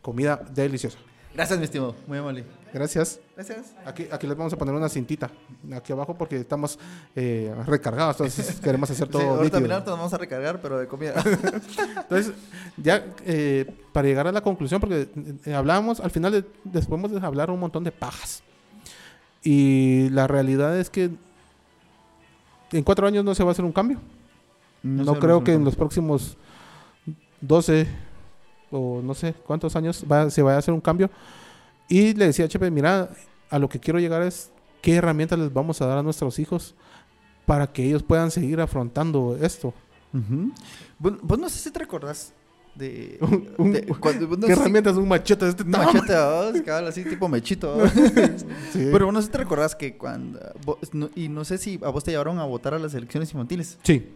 comida 0.00 0.40
deliciosa. 0.54 0.98
Gracias, 1.34 1.58
mi 1.58 1.64
estimado. 1.66 1.94
Muy 2.06 2.16
amable. 2.16 2.44
Gracias. 2.72 3.20
Gracias. 3.34 3.74
Aquí, 3.84 4.06
aquí 4.10 4.26
les 4.26 4.36
vamos 4.36 4.52
a 4.52 4.56
poner 4.56 4.74
una 4.74 4.88
cintita 4.88 5.30
aquí 5.74 5.92
abajo 5.92 6.14
porque 6.16 6.36
estamos 6.36 6.78
eh, 7.14 7.54
recargados, 7.66 8.16
entonces 8.16 8.58
queremos 8.62 8.90
hacer 8.90 9.08
todo 9.08 9.20
Sí, 9.20 9.28
ahorita 9.28 9.44
nítido. 9.44 9.60
mira, 9.60 9.74
ahorita 9.74 9.90
nos 9.90 9.98
vamos 9.98 10.14
a 10.14 10.18
recargar, 10.18 10.60
pero 10.62 10.78
de 10.78 10.86
comida. 10.86 11.14
Entonces, 11.96 12.32
ya 12.78 13.04
eh, 13.26 13.70
para 13.92 14.08
llegar 14.08 14.26
a 14.26 14.32
la 14.32 14.40
conclusión, 14.40 14.80
porque 14.80 15.08
eh, 15.44 15.54
hablábamos, 15.54 16.00
al 16.00 16.10
final 16.10 16.46
después 16.64 17.12
de 17.12 17.26
hablar 17.26 17.50
un 17.50 17.60
montón 17.60 17.84
de 17.84 17.92
pajas. 17.92 18.42
Y 19.42 20.08
la 20.10 20.26
realidad 20.26 20.78
es 20.78 20.88
que 20.90 21.10
en 22.72 22.82
cuatro 22.82 23.06
años 23.06 23.24
no 23.24 23.34
se 23.34 23.44
va 23.44 23.50
a 23.50 23.52
hacer 23.52 23.64
un 23.64 23.72
cambio. 23.72 24.00
No, 24.82 25.18
creo 25.18 25.44
que 25.44 25.52
en 25.52 25.64
los 25.64 25.76
próximos 25.76 26.36
12 27.40 27.86
o 28.70 29.00
no 29.02 29.14
sé 29.14 29.34
cuántos 29.46 29.76
años 29.76 30.04
va- 30.10 30.30
se 30.30 30.42
vaya 30.42 30.56
a 30.56 30.58
hacer 30.58 30.74
un 30.74 30.80
cambio. 30.80 31.10
Y 31.88 32.14
le 32.14 32.26
decía 32.26 32.44
a 32.46 32.48
Chepe, 32.48 32.70
mira, 32.70 33.10
a 33.50 33.58
lo 33.58 33.68
que 33.68 33.78
quiero 33.80 33.98
llegar 34.00 34.22
es 34.22 34.50
qué 34.82 34.94
herramientas 34.96 35.38
les 35.38 35.52
vamos 35.52 35.80
a 35.80 35.86
dar 35.86 35.98
a 35.98 36.02
nuestros 36.02 36.38
hijos 36.38 36.74
para 37.44 37.66
que 37.68 37.84
ellos 37.84 38.02
puedan 38.02 38.30
seguir 38.30 38.60
afrontando 38.60 39.36
esto. 39.40 39.72
Vos 40.98 41.38
no 41.38 41.48
sé 41.48 41.58
si 41.58 41.70
te 41.70 41.78
recordás 41.78 42.32
de... 42.76 43.18
Un- 43.58 43.72
de- 43.72 43.86
cuando- 43.86 44.28
vos 44.28 44.38
no 44.38 44.46
¿Qué 44.46 44.54
si- 44.54 44.60
herramientas? 44.60 44.96
Un 44.96 45.08
machete 45.08 45.44
de 45.44 45.50
este 45.52 45.62
Un 45.62 45.70
tamaño. 45.72 45.92
machete, 45.94 46.14
vos, 46.14 46.62
cabal, 46.64 46.86
así 46.88 47.04
tipo 47.04 47.28
mechito. 47.28 47.76
Sí. 48.72 48.88
Pero 48.92 49.10
no 49.12 49.20
sé 49.20 49.26
si 49.26 49.32
te 49.32 49.38
recordás 49.38 49.74
que 49.74 49.96
cuando... 49.96 50.38
vos- 50.64 50.78
no- 50.92 51.10
y 51.14 51.28
no 51.28 51.44
sé 51.44 51.58
si 51.58 51.78
a 51.82 51.88
vos 51.88 52.04
te 52.04 52.10
llevaron 52.10 52.38
a 52.38 52.44
votar 52.44 52.74
a 52.74 52.78
las 52.78 52.94
elecciones 52.94 53.30
infantiles. 53.32 53.78
Sí. 53.82 54.06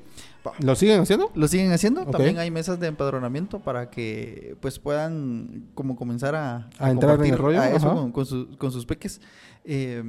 ¿Lo 0.61 0.75
siguen 0.75 1.01
haciendo? 1.03 1.31
¿Lo 1.35 1.49
siguen 1.49 1.71
haciendo? 1.73 2.07
También 2.07 2.39
hay 2.39 2.51
mesas 2.51 2.81
de 2.81 2.87
empadronamiento 2.87 3.61
para 3.61 3.91
que 3.91 4.57
pues 4.61 4.79
puedan 4.79 5.65
como 5.75 5.97
comenzar 5.97 6.35
a, 6.35 6.71
A 6.79 6.91
entrar 6.91 7.19
en 7.25 7.33
el 7.35 7.39
rollo, 7.39 7.61
a 7.61 7.69
eso 7.71 7.93
con, 7.95 8.11
con 8.13 8.25
su- 8.27 8.57
con 8.57 8.73
sus 8.73 8.87
peques. 8.87 9.21
Eh, 9.65 10.03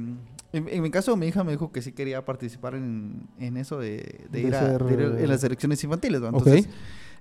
en, 0.54 0.68
en 0.68 0.82
mi 0.82 0.90
caso, 0.90 1.14
mi 1.16 1.26
hija 1.26 1.44
me 1.44 1.52
dijo 1.52 1.70
que 1.70 1.82
sí 1.82 1.92
quería 1.92 2.24
participar 2.24 2.74
en, 2.74 3.26
en 3.38 3.58
eso 3.58 3.78
de, 3.78 4.20
de 4.30 4.40
De 4.42 4.48
ir, 4.48 4.54
a, 4.54 4.60
ser- 4.60 4.84
de 4.84 4.92
ir 4.94 5.00
en 5.20 5.28
las 5.28 5.44
elecciones 5.44 5.84
infantiles. 5.84 6.22
Entonces, 6.22 6.66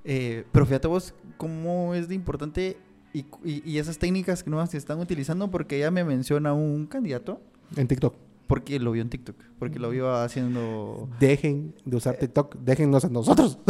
eh, 0.04 0.46
pero 0.52 0.66
fíjate 0.66 0.88
vos 0.88 1.14
cómo 1.38 1.94
es 1.94 2.08
de 2.08 2.16
importante 2.16 2.78
y, 3.14 3.26
y- 3.44 3.62
y 3.66 3.78
esas 3.78 3.98
técnicas 3.98 4.46
nuevas 4.48 4.70
que 4.70 4.78
están 4.78 5.00
utilizando 5.00 5.50
porque 5.52 5.78
ella 5.78 5.92
me 5.92 6.04
menciona 6.04 6.54
un 6.54 6.88
candidato 6.88 7.42
En 7.76 7.88
TikTok. 7.88 8.16
porque 8.48 8.80
lo 8.80 8.92
vio 8.92 9.02
en 9.02 9.10
TikTok, 9.10 9.36
porque 9.60 9.80
lo 9.80 9.90
vio 9.90 10.14
haciendo... 10.14 11.10
Dejen 11.20 11.74
de 11.86 11.98
usar 11.98 12.18
TikTok. 12.18 12.56
Déjennos 12.58 13.06
a 13.06 13.10
nosotros. 13.10 13.58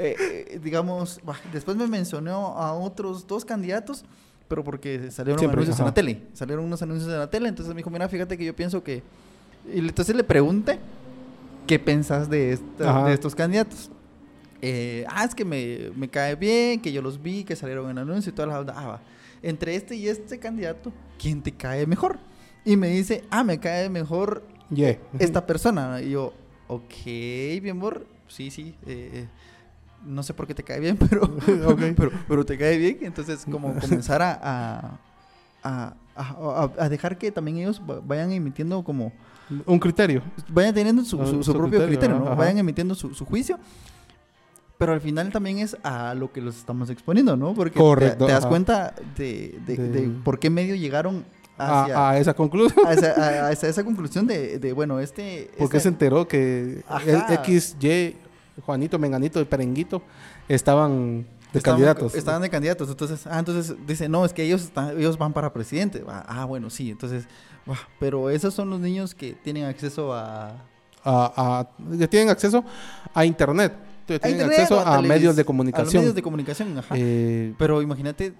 Eh, 0.00 0.14
eh, 0.50 0.60
digamos, 0.62 1.18
bah, 1.24 1.34
después 1.52 1.76
me 1.76 1.88
mencionó 1.88 2.56
a 2.58 2.72
otros 2.72 3.26
dos 3.26 3.44
candidatos, 3.44 4.04
pero 4.46 4.62
porque 4.62 5.10
salieron 5.10 5.40
Siempre, 5.40 5.56
anuncios 5.56 5.76
en 5.78 5.82
ajá. 5.82 5.90
la 5.90 5.94
tele. 5.94 6.22
Salieron 6.34 6.64
unos 6.66 6.80
anuncios 6.82 7.10
en 7.10 7.18
la 7.18 7.28
tele, 7.30 7.48
entonces 7.48 7.74
me 7.74 7.78
dijo, 7.80 7.90
mira, 7.90 8.08
fíjate 8.08 8.38
que 8.38 8.44
yo 8.44 8.54
pienso 8.54 8.84
que... 8.84 9.02
Y 9.74 9.78
entonces 9.80 10.14
le 10.14 10.22
pregunté, 10.22 10.78
¿qué 11.66 11.80
pensás 11.80 12.30
de, 12.30 12.52
esta- 12.52 13.06
de 13.06 13.14
estos 13.14 13.34
candidatos? 13.34 13.90
Eh, 14.60 15.04
ah, 15.08 15.24
es 15.24 15.34
que 15.34 15.44
me, 15.44 15.90
me 15.96 16.08
cae 16.08 16.34
bien, 16.34 16.80
que 16.80 16.92
yo 16.92 17.00
los 17.02 17.22
vi, 17.22 17.44
que 17.44 17.54
salieron 17.56 17.88
en 17.90 17.98
anuncio 17.98 18.30
y 18.30 18.34
toda 18.34 18.48
la 18.48 18.60
onda. 18.60 18.74
Ah, 18.76 18.86
va. 18.86 19.00
Entre 19.42 19.74
este 19.76 19.94
y 19.94 20.08
este 20.08 20.38
candidato, 20.38 20.92
¿quién 21.18 21.42
te 21.42 21.52
cae 21.52 21.86
mejor? 21.86 22.18
Y 22.64 22.76
me 22.76 22.88
dice, 22.88 23.24
ah, 23.30 23.44
me 23.44 23.58
cae 23.58 23.88
mejor 23.88 24.42
Yeah. 24.70 24.98
esta 25.18 25.46
persona. 25.46 26.02
Y 26.02 26.10
yo, 26.10 26.34
ok, 26.66 27.62
mi 27.62 27.70
amor, 27.70 28.06
sí, 28.26 28.50
sí. 28.50 28.74
eh, 28.86 29.26
no 30.04 30.22
sé 30.22 30.34
por 30.34 30.46
qué 30.46 30.54
te 30.54 30.62
cae 30.62 30.78
bien, 30.80 30.96
pero, 31.08 31.22
Ok. 31.66 31.80
pero, 31.96 32.10
pero 32.28 32.44
te 32.44 32.58
cae 32.58 32.76
bien. 32.78 32.98
Entonces, 33.02 33.44
como 33.50 33.72
comenzar 33.80 34.20
a, 34.22 34.98
a, 35.62 35.94
a- 36.16 36.70
a- 36.78 36.88
dejar 36.88 37.16
que 37.16 37.30
también 37.30 37.58
ellos 37.58 37.80
va- 37.88 38.00
vayan 38.00 38.32
emitiendo 38.32 38.82
como, 38.82 39.12
Un 39.66 39.78
criterio. 39.78 40.22
vayan 40.48 40.74
teniendo 40.74 41.04
su, 41.04 41.20
Ah, 41.22 41.26
su- 41.26 41.36
su 41.36 41.44
su 41.44 41.52
propio 41.52 41.78
criterio, 41.78 41.98
criterio, 42.00 42.18
¿no? 42.18 42.36
vayan 42.36 42.58
emitiendo 42.58 42.94
su, 42.94 43.14
su 43.14 43.24
juicio. 43.24 43.58
Pero 44.78 44.92
al 44.92 45.00
final 45.00 45.30
también 45.32 45.58
es 45.58 45.76
a 45.82 46.14
lo 46.14 46.32
que 46.32 46.40
los 46.40 46.56
estamos 46.56 46.88
exponiendo, 46.88 47.36
¿no? 47.36 47.52
Porque 47.54 47.72
te- 47.72 47.78
Correcto, 47.80 48.26
te, 48.26 48.32
das 48.32 48.42
ajá. 48.42 48.48
cuenta 48.48 48.94
de, 49.16 49.58
de- 49.66 49.76
De- 49.76 49.88
de 49.88 50.08
por 50.22 50.38
qué 50.38 50.50
medio 50.50 50.76
llegaron 50.76 51.24
hacia, 51.58 51.98
A, 51.98 52.10
a 52.10 52.18
esa 52.18 52.32
conclusión. 52.34 52.86
a 52.86 52.92
esa, 52.92 53.10
a- 53.12 53.46
a 53.48 53.52
esa- 53.52 53.66
esa 53.68 53.82
conclusión 53.84 54.26
de, 54.28 54.58
de, 54.60 54.72
bueno, 54.72 55.00
este... 55.00 55.50
Porque 55.58 55.78
este- 55.78 55.88
se 55.88 55.88
enteró 55.88 56.28
que 56.28 56.84
el 57.06 57.22
X, 57.34 57.76
Y, 57.80 58.14
Juanito, 58.64 58.98
Menganito 59.00 59.40
y 59.40 59.44
Perenguito 59.46 60.00
estaban 60.48 61.26
de 61.52 61.58
Estaban- 61.58 61.62
candidatos. 61.76 62.14
Estaban 62.14 62.42
de 62.42 62.50
candidatos. 62.50 62.88
Entonces, 62.88 63.26
ah, 63.26 63.38
entonces 63.40 63.74
dice, 63.86 64.08
no, 64.08 64.24
es 64.24 64.32
que 64.32 64.44
ellos, 64.44 64.62
están- 64.62 64.96
ellos 64.96 65.18
van 65.18 65.32
para 65.32 65.52
presidente. 65.52 66.04
Ah, 66.06 66.24
ah, 66.28 66.44
bueno, 66.44 66.70
sí. 66.70 66.90
Entonces, 66.90 67.24
buah, 67.66 67.78
pero 67.98 68.30
esos 68.30 68.54
son 68.54 68.70
los 68.70 68.78
niños 68.78 69.14
que 69.16 69.32
tienen 69.32 69.64
acceso 69.64 70.12
a... 70.14 70.50
a, 71.04 71.32
a- 71.36 71.68
que 71.98 72.06
tienen 72.06 72.28
acceso 72.28 72.62
a 73.12 73.24
internet. 73.24 73.72
Tienen 74.18 74.30
internet, 74.40 74.58
acceso 74.60 74.80
a 74.80 75.02
medios 75.02 75.36
de 75.36 75.40
A 75.40 75.42
los 75.42 75.46
comunicación. 75.46 76.00
medios 76.02 76.14
de 76.14 76.22
comunicación, 76.22 76.78
ajá. 76.78 76.94
Eh, 76.96 77.54
Pero 77.58 77.82
imagínate, 77.82 78.32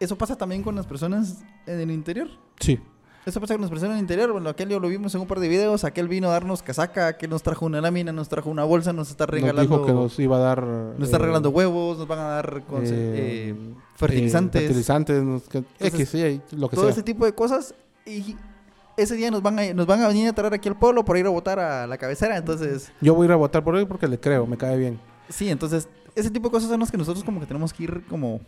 eso 0.00 0.16
pasa 0.18 0.36
también 0.36 0.62
con 0.62 0.74
las 0.76 0.86
personas 0.86 1.38
en 1.66 1.80
el 1.80 1.90
interior. 1.90 2.28
sí. 2.60 2.78
Eso 3.24 3.40
pasa 3.40 3.54
con 3.54 3.62
las 3.62 3.70
personas 3.70 3.94
en 3.94 3.96
el 3.96 4.02
interior. 4.04 4.30
Bueno, 4.30 4.48
aquel 4.50 4.68
ya 4.68 4.78
lo 4.78 4.86
vimos 4.88 5.12
en 5.16 5.20
un 5.20 5.26
par 5.26 5.40
de 5.40 5.48
videos. 5.48 5.82
Aquel 5.82 6.06
vino 6.06 6.28
a 6.28 6.30
darnos 6.30 6.62
casaca, 6.62 7.08
aquel 7.08 7.28
nos 7.28 7.42
trajo 7.42 7.66
una 7.66 7.80
lámina, 7.80 8.12
nos 8.12 8.28
trajo 8.28 8.48
una 8.50 8.62
bolsa, 8.62 8.92
nos 8.92 9.10
está 9.10 9.24
Nos 9.26 9.32
regalando... 9.34 9.62
dijo 9.62 9.84
que 9.84 9.92
nos 9.92 10.16
iba 10.20 10.36
a 10.36 10.38
dar. 10.38 10.62
nos 10.64 11.02
está 11.08 11.16
eh, 11.16 11.20
regalando 11.22 11.50
huevos, 11.50 11.98
nos 11.98 12.06
van 12.06 12.20
a 12.20 12.22
dar 12.22 12.62
eh, 12.84 12.84
eh, 12.84 13.54
fertilizantes. 13.96 14.62
eh, 14.62 14.64
fertilizantes, 14.66 15.22
nos- 15.24 15.42
que- 15.48 15.58
Entonces, 15.80 16.14
X, 16.14 16.14
Y, 16.14 16.56
lo 16.56 16.68
que 16.68 16.76
todo 16.76 16.84
sea. 16.84 16.92
ese 16.92 17.02
tipo 17.02 17.24
de 17.24 17.32
cosas 17.34 17.74
y 18.06 18.36
ese 18.96 19.14
día 19.14 19.30
nos 19.30 19.42
van 19.42 19.58
a, 19.58 19.74
nos 19.74 19.86
van 19.86 20.02
a 20.02 20.08
venir 20.08 20.28
a 20.28 20.32
traer 20.32 20.54
aquí 20.54 20.68
al 20.68 20.76
pueblo 20.78 21.04
por 21.04 21.16
ir 21.18 21.26
a 21.26 21.30
votar 21.30 21.58
a 21.58 21.86
la 21.86 21.98
cabecera 21.98 22.36
entonces 22.36 22.92
Yo 23.00 23.14
voy 23.14 23.24
a 23.24 23.26
ir 23.26 23.32
a 23.32 23.36
votar 23.36 23.62
por 23.64 23.76
él 23.76 23.86
porque 23.86 24.06
le 24.08 24.18
creo, 24.18 24.46
me 24.46 24.56
cae 24.56 24.76
bien. 24.76 24.98
sí 25.28 25.48
entonces 25.50 25.88
ese 26.14 26.30
tipo 26.30 26.48
de 26.48 26.52
cosas 26.52 26.68
son 26.70 26.80
las 26.80 26.90
que 26.90 26.96
nosotros 26.96 27.22
como 27.24 27.40
que 27.40 27.46
tenemos 27.46 27.72
que 27.72 27.82
ir 27.84 28.04
como 28.08 28.40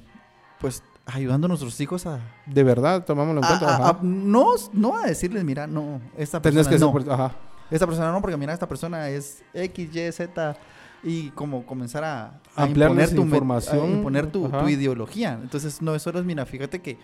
pues 0.61 0.83
ayudando 1.07 1.47
a 1.47 1.49
nuestros 1.49 1.81
hijos 1.81 2.05
a, 2.07 2.19
De 2.47 2.63
verdad, 2.65 3.05
tomámoslo 3.05 3.41
en 3.41 3.45
a- 3.45 3.49
cuenta. 3.49 3.67
a- 3.69 3.75
ajá. 3.77 3.89
a- 3.91 3.99
no 4.03 4.47
no 4.73 4.97
a 4.97 5.07
decirles 5.07 5.45
mira 5.45 5.67
no 5.67 6.01
esta 6.17 6.41
persona 6.43 6.63
Tenés 6.65 6.69
que 6.81 6.85
no 6.85 6.93
ser- 7.01 7.11
ajá. 7.13 7.33
esta 7.71 7.87
persona 7.87 8.11
no 8.13 8.21
porque 8.21 8.37
mira 8.37 8.53
esta 8.53 8.67
persona 8.69 9.09
es 9.09 9.43
X 9.55 9.95
Y 9.95 10.13
Z 10.13 10.57
y 11.05 11.31
como 11.31 11.65
comenzar 11.65 12.03
a, 12.03 12.41
a 12.57 12.67
imponer 12.67 13.15
tu 13.15 13.23
información, 13.23 13.85
a 13.85 13.89
imponer 13.89 14.27
tu, 14.33 14.49
tu 14.49 14.69
ideología 14.69 15.39
entonces 15.41 15.81
no 15.81 15.95
eso 15.95 16.11
es 16.11 16.25
mira 16.25 16.45
fíjate 16.45 16.81
que 16.83 16.99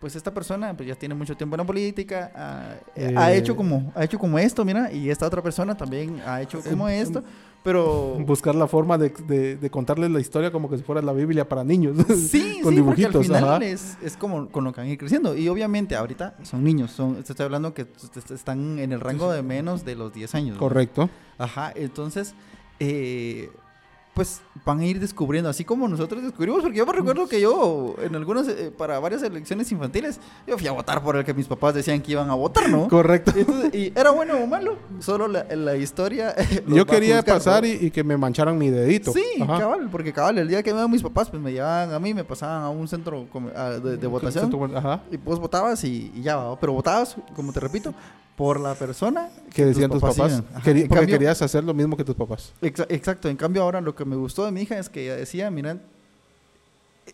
pues 0.00 0.16
esta 0.16 0.34
persona 0.34 0.76
pues 0.76 0.88
ya 0.88 0.94
tiene 0.96 1.14
mucho 1.14 1.36
tiempo 1.36 1.54
en 1.56 1.58
la 1.60 1.64
política 1.66 2.30
ha, 2.34 2.76
ha 3.16 3.32
Eh, 3.32 3.36
hecho 3.38 3.54
como 3.56 3.92
ha 3.94 4.02
hecho 4.04 4.18
como 4.18 4.38
esto 4.38 4.64
mira 4.64 4.92
y 4.92 5.10
esta 5.10 5.26
otra 5.26 5.42
persona 5.42 5.76
también 5.76 6.20
ha 6.26 6.42
hecho 6.42 6.60
como 6.62 6.88
Eh, 6.88 7.00
esto 7.00 7.22
pero 7.62 8.16
Buscar 8.24 8.54
la 8.54 8.68
forma 8.68 8.96
de, 8.96 9.08
de, 9.26 9.56
de 9.56 9.70
contarles 9.70 10.10
la 10.12 10.20
historia 10.20 10.52
como 10.52 10.68
que 10.70 10.76
si 10.76 10.84
fuera 10.84 11.02
la 11.02 11.12
Biblia 11.12 11.48
para 11.48 11.64
niños. 11.64 11.96
sí 11.96 12.60
con 12.62 12.74
sí 12.74 12.80
porque 12.82 13.06
al 13.06 13.12
dibujitos, 13.12 13.26
final 13.26 13.44
ajá. 13.44 13.64
es, 13.64 13.96
es 14.02 14.16
como 14.16 14.48
con 14.50 14.62
lo 14.64 14.72
que 14.72 14.80
a 14.82 14.86
ir 14.86 14.98
creciendo 14.98 15.36
y 15.36 15.48
obviamente 15.48 15.96
ahorita 15.96 16.36
son 16.42 16.62
niños 16.62 16.90
son 16.92 17.22
te 17.22 17.32
estoy 17.32 17.44
hablando 17.44 17.72
que 17.74 17.86
están 18.32 18.78
en 18.78 18.92
el 18.92 19.00
rango 19.00 19.32
de 19.32 19.42
menos 19.42 19.84
de 19.84 19.94
los 19.96 20.12
10 20.12 20.34
años 20.34 20.54
¿no? 20.54 20.60
Correcto. 20.60 21.10
Ajá, 21.38 21.72
entonces, 21.74 22.34
eh, 22.80 23.50
pues 24.16 24.40
van 24.64 24.80
a 24.80 24.86
ir 24.86 24.98
descubriendo, 24.98 25.50
así 25.50 25.62
como 25.62 25.86
nosotros 25.88 26.22
descubrimos, 26.22 26.62
porque 26.62 26.78
yo 26.78 26.86
me 26.86 26.92
recuerdo 26.94 27.28
que 27.28 27.38
yo, 27.38 27.94
en 28.02 28.16
algunas, 28.16 28.48
eh, 28.48 28.72
para 28.76 28.98
varias 28.98 29.22
elecciones 29.22 29.70
infantiles, 29.70 30.18
yo 30.46 30.56
fui 30.56 30.66
a 30.66 30.72
votar 30.72 31.02
por 31.02 31.16
el 31.16 31.24
que 31.26 31.34
mis 31.34 31.46
papás 31.46 31.74
decían 31.74 32.00
que 32.00 32.12
iban 32.12 32.30
a 32.30 32.34
votar, 32.34 32.70
¿no? 32.70 32.88
Correcto. 32.88 33.32
Entonces, 33.36 33.74
y 33.74 33.92
era 33.94 34.10
bueno 34.12 34.32
o 34.42 34.46
malo, 34.46 34.78
solo 35.00 35.28
la, 35.28 35.44
la 35.54 35.76
historia. 35.76 36.34
Yo 36.66 36.82
a 36.82 36.86
quería 36.86 37.22
pasar 37.22 37.62
¿no? 37.62 37.68
y, 37.68 37.72
y 37.72 37.90
que 37.90 38.02
me 38.02 38.16
mancharan 38.16 38.56
mi 38.56 38.70
dedito. 38.70 39.12
Sí, 39.12 39.22
Ajá. 39.42 39.58
cabal, 39.58 39.88
porque 39.92 40.14
cabal, 40.14 40.38
el 40.38 40.48
día 40.48 40.62
que 40.62 40.72
me 40.72 40.78
iban 40.80 40.90
mis 40.90 41.02
papás, 41.02 41.28
pues 41.28 41.42
me 41.42 41.52
llevaban 41.52 41.92
a 41.92 41.98
mí, 41.98 42.14
me 42.14 42.24
pasaban 42.24 42.62
a 42.64 42.70
un 42.70 42.88
centro 42.88 43.26
a- 43.54 43.70
de, 43.72 43.98
de 43.98 44.06
votación. 44.06 44.50
Ajá. 44.74 45.02
Y 45.12 45.18
pues 45.18 45.38
votabas 45.38 45.84
y, 45.84 46.10
y 46.14 46.22
ya, 46.22 46.36
¿va? 46.36 46.58
pero 46.58 46.72
votabas, 46.72 47.14
como 47.34 47.52
te 47.52 47.60
repito, 47.60 47.92
por 48.36 48.60
la 48.60 48.74
persona 48.74 49.28
Que 49.54 49.64
decían 49.64 49.90
tus 49.90 50.00
papás. 50.02 50.42
Ajá, 50.54 50.70
en 50.70 50.86
porque 50.88 50.88
cambio- 50.88 51.14
querías 51.18 51.40
hacer 51.42 51.64
lo 51.64 51.72
mismo 51.74 51.96
que 51.96 52.04
tus 52.04 52.14
papás. 52.14 52.52
Exa- 52.60 52.86
Exacto, 52.90 53.28
en 53.28 53.36
cambio 53.36 53.62
ahora 53.62 53.80
lo 53.80 53.94
que 53.94 54.04
me 54.04 54.16
gustó 54.16 54.44
de 54.44 54.52
mi 54.52 54.62
hija 54.62 54.78
es 54.78 54.88
que 54.88 55.04
ella 55.04 55.16
decía, 55.16 55.50
mira, 55.50 55.78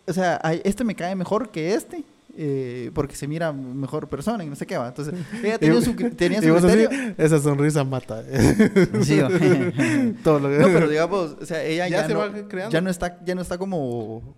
o 0.07 0.13
sea, 0.13 0.35
este 0.63 0.83
me 0.83 0.95
cae 0.95 1.15
mejor 1.15 1.49
que 1.49 1.73
este, 1.75 2.03
eh, 2.35 2.89
porque 2.95 3.15
se 3.15 3.27
mira 3.27 3.53
mejor 3.53 4.09
persona 4.09 4.43
y 4.43 4.49
no 4.49 4.55
sé 4.55 4.65
qué 4.65 4.75
va. 4.77 4.87
Entonces, 4.89 5.13
ella 5.43 5.57
tenía 5.59 5.81
su, 5.81 5.93
tenía 5.93 6.39
Y 6.39 6.41
su 6.43 6.55
así, 6.55 6.67
criterio. 6.67 7.15
esa 7.17 7.39
sonrisa 7.39 7.83
mata. 7.83 8.23
Sí. 9.03 9.21
Todo 10.23 10.39
lo 10.39 10.49
no, 10.49 10.65
pero 10.67 10.89
digamos, 10.89 11.37
o 11.41 11.45
sea, 11.45 11.63
ella 11.63 11.87
Ya 11.87 12.01
ya, 12.01 12.07
se 12.07 12.13
no, 12.13 12.19
va 12.19 12.31
creando. 12.49 12.71
ya 12.73 12.81
no 12.81 12.89
está, 12.89 13.19
ya 13.23 13.35
no 13.35 13.41
está 13.41 13.57
como 13.57 14.35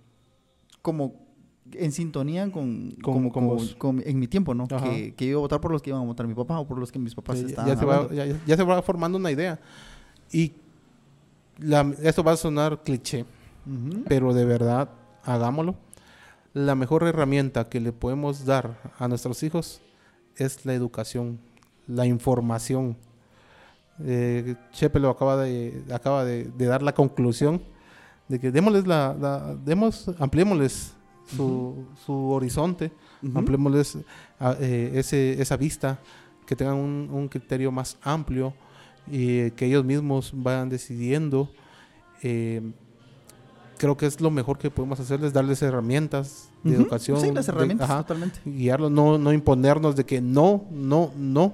como 0.82 1.25
en 1.80 1.92
sintonía 1.92 2.52
con, 2.52 2.92
Con- 3.02 3.30
como- 3.30 3.58
con 3.58 3.68
con- 3.78 4.04
en 4.06 4.20
mi 4.20 4.28
tiempo, 4.28 4.54
¿no? 4.54 4.68
Que, 4.68 5.14
que 5.16 5.26
iba 5.26 5.38
a 5.38 5.42
votar 5.42 5.60
por 5.62 5.72
los 5.72 5.82
que 5.82 5.90
iban 5.92 6.02
a 6.02 6.06
votar 6.06 6.28
mi 6.28 6.34
papá 6.34 6.60
o 6.60 6.68
por 6.68 6.78
los 6.80 6.92
que 6.92 7.00
mis 7.00 7.14
papás 7.16 7.40
Ya- 7.42 7.48
estaban 7.48 7.70
ya, 7.72 7.78
se 7.78 7.86
va, 7.86 8.08
ya- 8.14 8.26
ya 8.46 8.58
se 8.58 8.64
va 8.64 8.82
formando 8.82 9.18
una 9.18 9.32
idea. 9.32 9.60
Y 10.32 10.54
la- 11.60 11.94
esto 12.04 12.24
va 12.24 12.34
a 12.34 12.38
sonar 12.38 12.82
cliché, 12.84 13.22
Ujú. 13.66 14.04
pero 14.08 14.34
de 14.34 14.46
verdad, 14.46 14.90
hagámoslo. 15.24 15.76
La 16.54 16.76
mejor 16.76 17.04
herramienta 17.04 17.68
que 17.70 17.80
le 17.82 17.92
podemos 17.92 18.46
dar 18.46 18.78
a 18.98 19.08
nuestros 19.08 19.44
hijos 19.44 19.82
es 20.38 20.66
la 20.66 20.74
educación, 20.74 21.40
la 21.88 22.06
información. 22.06 22.96
Eh, 24.04 24.56
Chepe 24.74 25.00
lo 25.00 25.10
acaba 25.10 25.38
de, 25.38 25.84
acaba 25.94 26.26
de, 26.26 26.46
de 26.46 26.66
dar 26.66 26.82
la 26.84 26.94
conclusión 26.94 27.62
de 28.28 28.40
que 28.40 28.52
démosles 28.52 28.88
la, 28.88 29.16
la- 29.20 29.56
demos, 29.64 30.10
ampliémosles 30.20 30.94
su, 31.36 31.86
su 32.06 32.14
horizonte, 32.32 32.92
Ujú. 33.24 33.38
ampliémosles 33.40 33.98
a- 34.40 34.56
eh, 34.60 34.92
ese, 34.96 35.42
esa 35.42 35.58
vista, 35.58 36.00
que 36.46 36.56
tengan 36.56 36.76
un, 36.76 37.10
un 37.12 37.28
criterio 37.28 37.72
más 37.72 37.98
amplio 38.04 38.54
y 39.12 39.40
eh, 39.40 39.54
que 39.56 39.66
ellos 39.66 39.84
mismos 39.86 40.32
vayan 40.36 40.70
decidiendo. 40.70 41.50
Eh, 42.22 42.62
creo 43.78 43.98
que 43.98 44.06
es 44.06 44.22
lo 44.22 44.32
mejor 44.32 44.58
que 44.58 44.70
podemos 44.72 45.00
hacerles, 45.00 45.34
darles 45.34 45.62
herramientas 45.62 46.50
de 46.64 46.72
Ujú. 46.72 46.82
educación. 46.82 47.20
Sí, 47.22 47.32
las 47.32 47.46
de- 47.48 47.52
herramientas, 47.52 47.90
ajá, 47.90 48.02
totalmente. 48.04 48.40
guiarlos, 48.46 48.92
no, 48.92 49.18
no 49.18 49.34
imponernos 49.34 49.96
de 49.96 50.06
que 50.06 50.22
no, 50.22 50.66
no, 50.72 51.12
no, 51.18 51.54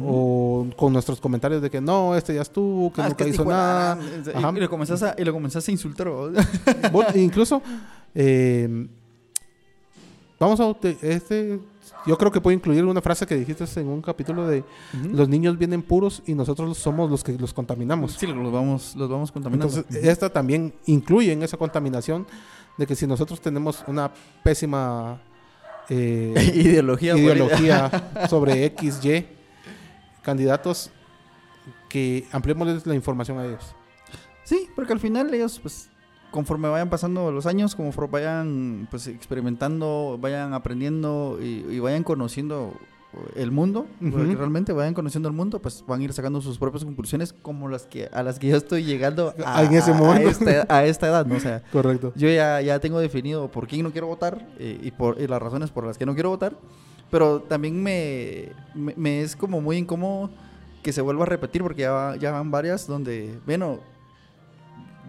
o 0.00 0.66
con 0.76 0.92
nuestros 0.92 1.20
comentarios 1.20 1.60
de 1.60 1.68
que 1.70 1.80
no, 1.82 2.14
este 2.16 2.34
ya 2.34 2.40
estuvo, 2.42 2.90
que 2.92 3.02
Ah, 3.02 3.04
es 3.04 3.10
nunca 3.10 3.24
hizo 3.26 3.34
hijo 3.42 3.44
de 3.44 3.50
la 3.50 3.56
nada. 3.56 3.92
Ajá. 4.34 4.52
Y, 4.54 4.56
y 4.56 4.60
lo 4.60 4.70
comenzás 4.70 5.02
a, 5.02 5.14
y 5.18 5.24
lo 5.24 5.32
comenzás 5.34 5.68
a 5.68 5.70
insultar. 5.70 6.08
¿o? 6.08 6.30
Vos- 6.92 7.14
incluso, 7.14 7.60
eh, 8.18 8.88
vamos 10.40 10.58
a, 10.58 10.74
este, 11.02 11.60
yo 12.06 12.16
creo 12.16 12.32
que 12.32 12.40
puedo 12.40 12.54
incluir 12.54 12.84
una 12.84 13.02
frase 13.02 13.26
que 13.26 13.36
dijiste 13.36 13.64
en 13.78 13.88
un 13.88 14.00
capítulo 14.00 14.46
de 14.46 14.64
los 15.12 15.28
niños 15.28 15.58
vienen 15.58 15.82
puros 15.82 16.22
y 16.26 16.34
nosotros 16.34 16.78
somos 16.78 17.10
los 17.10 17.22
que 17.22 17.32
los 17.32 17.52
contaminamos. 17.52 18.12
Sí, 18.12 18.26
los 18.26 18.50
vamos, 18.50 18.96
los 18.96 19.10
vamos 19.10 19.30
contaminando. 19.30 19.76
Entonces, 19.76 20.04
esta 20.04 20.30
también 20.30 20.72
incluye 20.86 21.32
en 21.32 21.42
esa 21.42 21.58
contaminación 21.58 22.26
de 22.78 22.86
que 22.86 22.96
si 22.96 23.06
nosotros 23.06 23.40
tenemos 23.40 23.84
una 23.86 24.10
pésima 24.42 25.20
eh, 25.90 26.52
ideología. 26.54 27.16
ideología 27.16 27.90
sobre 28.30 28.64
X, 28.64 29.04
Y 29.04 29.26
candidatos, 30.22 30.90
que 31.88 32.26
ampliémosles 32.32 32.86
la 32.86 32.94
información 32.94 33.38
a 33.38 33.46
ellos. 33.46 33.74
Sí, 34.44 34.68
porque 34.74 34.92
al 34.92 35.00
final 35.00 35.32
ellos, 35.34 35.58
pues, 35.60 35.90
conforme 36.36 36.68
vayan 36.68 36.90
pasando 36.90 37.32
los 37.32 37.46
años, 37.46 37.74
conforme 37.74 38.12
vayan, 38.12 38.86
pues, 38.90 39.06
experimentando, 39.06 40.18
vayan 40.20 40.52
aprendiendo 40.52 41.38
y, 41.40 41.64
y 41.70 41.78
vayan 41.80 42.04
conociendo 42.04 42.74
el 43.34 43.50
mundo, 43.50 43.86
Ujú. 44.02 44.10
porque 44.10 44.34
realmente 44.36 44.74
vayan 44.74 44.92
conociendo 44.92 45.28
el 45.30 45.34
mundo, 45.34 45.58
pues 45.62 45.82
van 45.86 46.00
a 46.00 46.04
ir 46.04 46.12
sacando 46.12 46.42
sus 46.42 46.58
propias 46.58 46.84
conclusiones 46.84 47.32
como 47.32 47.66
las 47.68 47.86
que 47.86 48.10
a 48.12 48.22
las 48.22 48.38
que 48.38 48.48
yo 48.48 48.56
estoy 48.58 48.84
llegando 48.84 49.32
a, 49.46 49.62
En 49.64 49.72
ese 49.72 49.92
a- 49.92 50.20
esta, 50.20 50.66
a 50.68 50.84
esta 50.84 51.06
edad, 51.06 51.24
¿no? 51.24 51.36
O 51.36 51.40
sea, 51.40 51.62
Correcto. 51.72 52.12
yo 52.14 52.28
ya, 52.28 52.60
ya 52.60 52.78
tengo 52.78 53.00
definido 53.00 53.48
por 53.50 53.66
quién 53.66 53.84
no 53.84 53.90
quiero 53.92 54.06
votar 54.08 54.46
eh, 54.58 54.78
y, 54.82 54.90
por, 54.90 55.18
y 55.18 55.26
las 55.26 55.40
razones 55.40 55.70
por 55.70 55.86
las 55.86 55.96
que 55.96 56.04
no 56.04 56.12
quiero 56.12 56.28
votar, 56.28 56.52
pero 57.10 57.40
también 57.40 57.82
me, 57.82 58.50
me, 58.74 58.92
me 58.96 59.22
es 59.22 59.34
como 59.34 59.62
muy 59.62 59.78
incómodo 59.78 60.28
que 60.82 60.92
se 60.92 61.00
vuelva 61.00 61.22
a 61.22 61.26
repetir 61.26 61.62
porque 61.62 61.82
ya, 61.82 62.16
ya 62.20 62.32
van 62.32 62.50
varias 62.50 62.86
donde, 62.86 63.38
bueno, 63.46 63.78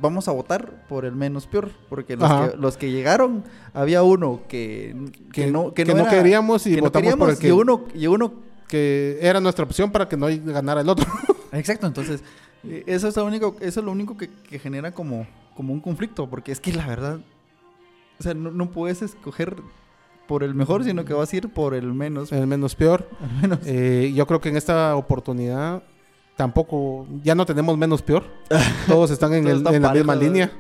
vamos 0.02 0.28
a 0.28 0.32
votar 0.32 0.86
por 0.88 1.06
el 1.06 1.16
menos 1.16 1.48
peor, 1.48 1.72
porque 1.90 2.16
los, 2.16 2.30
que, 2.52 2.58
los 2.58 2.78
que 2.78 2.92
llegaron, 2.92 3.44
había 3.74 4.04
uno 4.04 4.42
que, 4.48 4.96
que, 5.34 5.46
Que, 5.46 5.52
no, 5.52 5.74
que 5.74 5.86
no, 5.86 5.94
era- 5.98 6.10
queríamos 6.10 6.66
y 6.68 6.76
no 6.76 6.84
votamos 6.84 7.16
por 7.16 7.30
el 7.30 7.38
que, 7.38 7.48
y 7.48 7.52
uno, 7.52 7.86
y 7.94 8.08
uno 8.08 8.34
que 8.68 9.18
era 9.22 9.40
nuestra 9.40 9.64
opción 9.66 9.92
para 9.92 10.08
que 10.10 10.18
no 10.18 10.28
ganara 10.46 10.82
el 10.82 10.90
otro. 10.90 11.06
Exacto, 11.52 11.88
entonces 11.88 12.22
eh, 12.64 12.84
eso 12.86 13.08
es 13.08 13.16
lo 13.16 13.26
único, 13.26 13.56
eso 13.62 13.80
es 13.80 13.86
lo 13.86 13.92
único 13.92 14.18
que, 14.18 14.30
que 14.30 14.60
genera 14.60 14.92
como, 14.92 15.26
como 15.56 15.74
un 15.74 15.80
conflicto, 15.80 16.30
porque 16.30 16.52
es 16.52 16.60
que 16.60 16.74
la 16.74 16.86
verdad, 16.86 17.20
o 18.20 18.24
sea, 18.24 18.34
no, 18.34 18.52
no 18.52 18.70
puedes 18.72 19.02
escoger 19.02 19.56
por 20.28 20.44
el 20.44 20.54
mejor, 20.54 20.84
sino 20.84 21.06
que 21.06 21.14
vas 21.14 21.32
a 21.32 21.38
ir 21.38 21.48
por 21.50 21.74
el 21.74 21.94
menos. 21.94 22.32
el 22.34 22.46
menos 22.48 22.76
peor. 22.76 23.08
menos. 23.42 23.60
Eh, 23.66 24.12
yo 24.14 24.28
creo 24.28 24.42
que 24.42 24.50
en 24.50 24.58
esta 24.58 24.96
oportunidad 24.98 25.82
tampoco, 26.38 27.06
ya 27.24 27.36
no 27.36 27.46
tenemos 27.46 27.78
menos 27.78 28.02
peor. 28.02 28.24
Todos 28.88 29.12
están 29.12 29.34
en, 29.34 29.48
el- 29.48 29.58
están 29.58 29.76
en 29.76 29.82
la 29.82 29.94
misma 29.94 30.16
línea. 30.16 30.52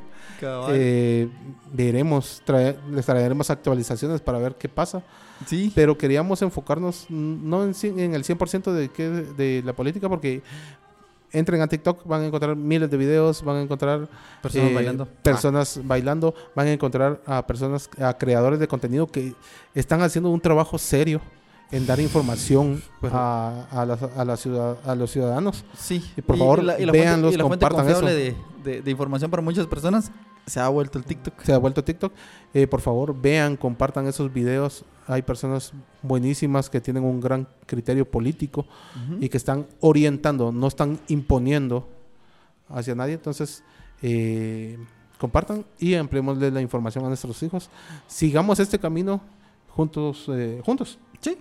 Eh, 0.70 1.30
veremos, 1.72 2.42
trae- 2.46 2.76
les 2.92 3.06
traeremos 3.06 3.50
actualizaciones 3.50 4.20
para 4.22 4.38
ver 4.40 4.56
qué 4.56 4.68
pasa. 4.70 5.02
sí, 5.46 5.72
Pero 5.74 5.98
queríamos 5.98 6.42
enfocarnos 6.42 7.06
no 7.10 7.64
en, 7.64 7.74
cien- 7.74 8.00
en 8.00 8.14
el 8.14 8.24
100% 8.24 8.72
de, 8.72 8.90
qué, 8.90 9.08
de 9.10 9.64
la 9.66 9.74
política, 9.74 10.10
porque 10.10 10.42
entren 11.32 11.62
a 11.62 11.68
TikTok, 11.68 12.06
van 12.06 12.22
a 12.22 12.26
encontrar 12.28 12.56
miles 12.56 12.90
de 12.90 12.98
videos, 12.98 13.44
van 13.44 13.58
a 13.58 13.62
encontrar 13.62 14.08
personas 14.42 14.72
eh, 14.72 14.74
bailando. 14.76 15.06
personas 15.24 15.80
bailando, 15.84 16.34
van 16.56 16.68
a 16.68 16.72
encontrar 16.72 17.20
a 17.26 17.46
personas, 17.46 17.90
a 18.00 18.14
creadores 18.18 18.60
de 18.60 18.68
contenido 18.68 19.08
que 19.08 19.34
están 19.76 20.02
haciendo 20.02 20.30
un 20.30 20.40
trabajo 20.40 20.78
serio 20.78 21.20
en 21.72 21.86
dar 21.86 22.00
información 22.00 22.82
Pero- 23.02 23.16
a, 23.16 23.64
a, 23.72 23.86
las- 23.86 24.02
a 24.04 24.24
la 24.26 24.38
ciudad, 24.38 24.78
a 24.86 24.96
los 24.96 25.12
ciudadanos. 25.12 25.66
Sí, 25.78 26.04
y 26.16 26.22
por 26.22 26.38
favor, 26.38 26.64
véanlos, 26.92 27.34
y 27.34 27.38
la 27.38 27.46
fuente 27.46 27.66
compartan 27.66 27.86
confiable 27.96 28.28
eso. 28.30 28.36
De, 28.64 28.72
de- 28.72 28.82
de 28.82 28.92
información 28.92 29.30
para 29.32 29.42
muchas 29.44 29.68
personas 29.68 30.12
se 30.46 30.62
ha 30.62 30.70
vuelto 30.70 30.98
el 30.98 31.04
TikTok. 31.04 31.42
Se 31.44 31.52
ha 31.54 31.58
vuelto 31.58 31.84
TikTok. 31.84 32.14
Eh, 32.54 32.68
por 32.68 32.80
favor, 32.80 33.14
vean, 33.20 33.58
compartan 33.58 34.08
esos 34.08 34.32
videos. 34.32 34.86
Hay 35.08 35.22
personas 35.22 35.74
buenísimas 36.02 36.70
que 36.70 36.80
tienen 36.80 37.04
un 37.04 37.20
gran 37.20 37.48
criterio 37.66 38.10
político 38.10 38.66
y 39.20 39.28
que 39.28 39.36
están 39.38 39.68
orientando, 39.82 40.52
no 40.54 40.68
están 40.68 41.00
imponiendo 41.10 41.88
hacia 42.70 42.96
nadie. 42.96 43.16
Entonces, 43.16 43.62
eh, 44.02 44.78
compartan 45.18 45.66
y 45.80 45.96
ampliémosle 45.96 46.50
la 46.52 46.62
información 46.62 47.04
a 47.06 47.08
nuestros 47.10 47.42
hijos. 47.44 47.70
Sigamos 48.08 48.60
este 48.62 48.80
camino 48.80 49.20
juntos, 49.70 50.26
eh, 50.30 50.62
juntos, 50.66 50.98
Sí, 51.20 51.36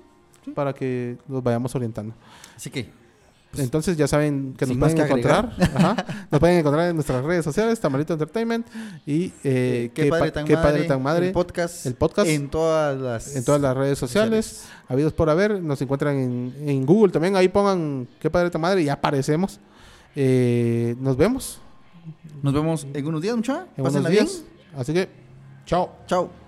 para 0.55 0.73
que 0.73 1.17
los 1.29 1.43
vayamos 1.43 1.75
orientando. 1.75 2.15
así 2.57 2.71
que 2.71 2.89
Entonces 3.59 3.97
ya 3.97 4.07
saben 4.07 4.55
que 4.59 4.67
nos 4.67 4.77
pueden 4.77 4.97
que 4.97 5.03
encontrar. 5.05 5.51
ajá, 5.75 6.05
nos 6.31 6.41
pueden 6.41 6.59
encontrar 6.59 6.91
en 6.91 6.97
nuestras 6.97 7.25
redes 7.25 7.45
sociales, 7.45 7.81
Tamarito 7.81 8.13
Entertainment 8.13 8.67
y 9.07 9.33
eh, 9.45 9.91
qué, 9.95 10.07
padre, 10.11 10.27
pa- 10.27 10.33
tan 10.35 10.45
Qué 10.45 10.55
madre, 10.57 10.69
Padre 10.73 10.85
Tan 10.85 11.03
Madre 11.03 11.27
el 11.29 11.33
podcast, 11.33 11.87
el 11.87 11.95
podcast. 11.95 12.29
en 12.29 12.49
todas 12.51 12.99
las 13.01 13.35
en 13.37 13.45
todas 13.45 13.61
las 13.61 13.75
redes 13.77 13.99
sociales. 13.99 14.67
Habidos 14.89 15.13
por 15.15 15.31
haber, 15.31 15.61
nos 15.63 15.81
encuentran 15.81 16.17
en, 16.17 16.55
en 16.69 16.85
Google 16.87 17.13
también. 17.13 17.35
Ahí 17.37 17.49
pongan 17.49 18.07
qué 18.21 18.29
padre 18.31 18.51
ta 18.51 18.59
madre 18.59 18.83
y 18.83 18.89
aparecemos. 18.89 19.59
Eh, 20.15 20.95
nos 21.01 21.17
vemos 21.17 21.59
Nos 22.43 22.53
vemos 22.55 22.87
en 22.95 23.07
unos 23.07 23.21
días, 23.23 23.37
mucha. 23.37 23.67
en 23.77 23.83
unos 23.83 23.93
Pásenla 23.95 24.09
bien. 24.11 24.27
Así 24.77 24.93
que, 24.93 25.09
chao. 25.65 25.91
Chao. 26.07 26.46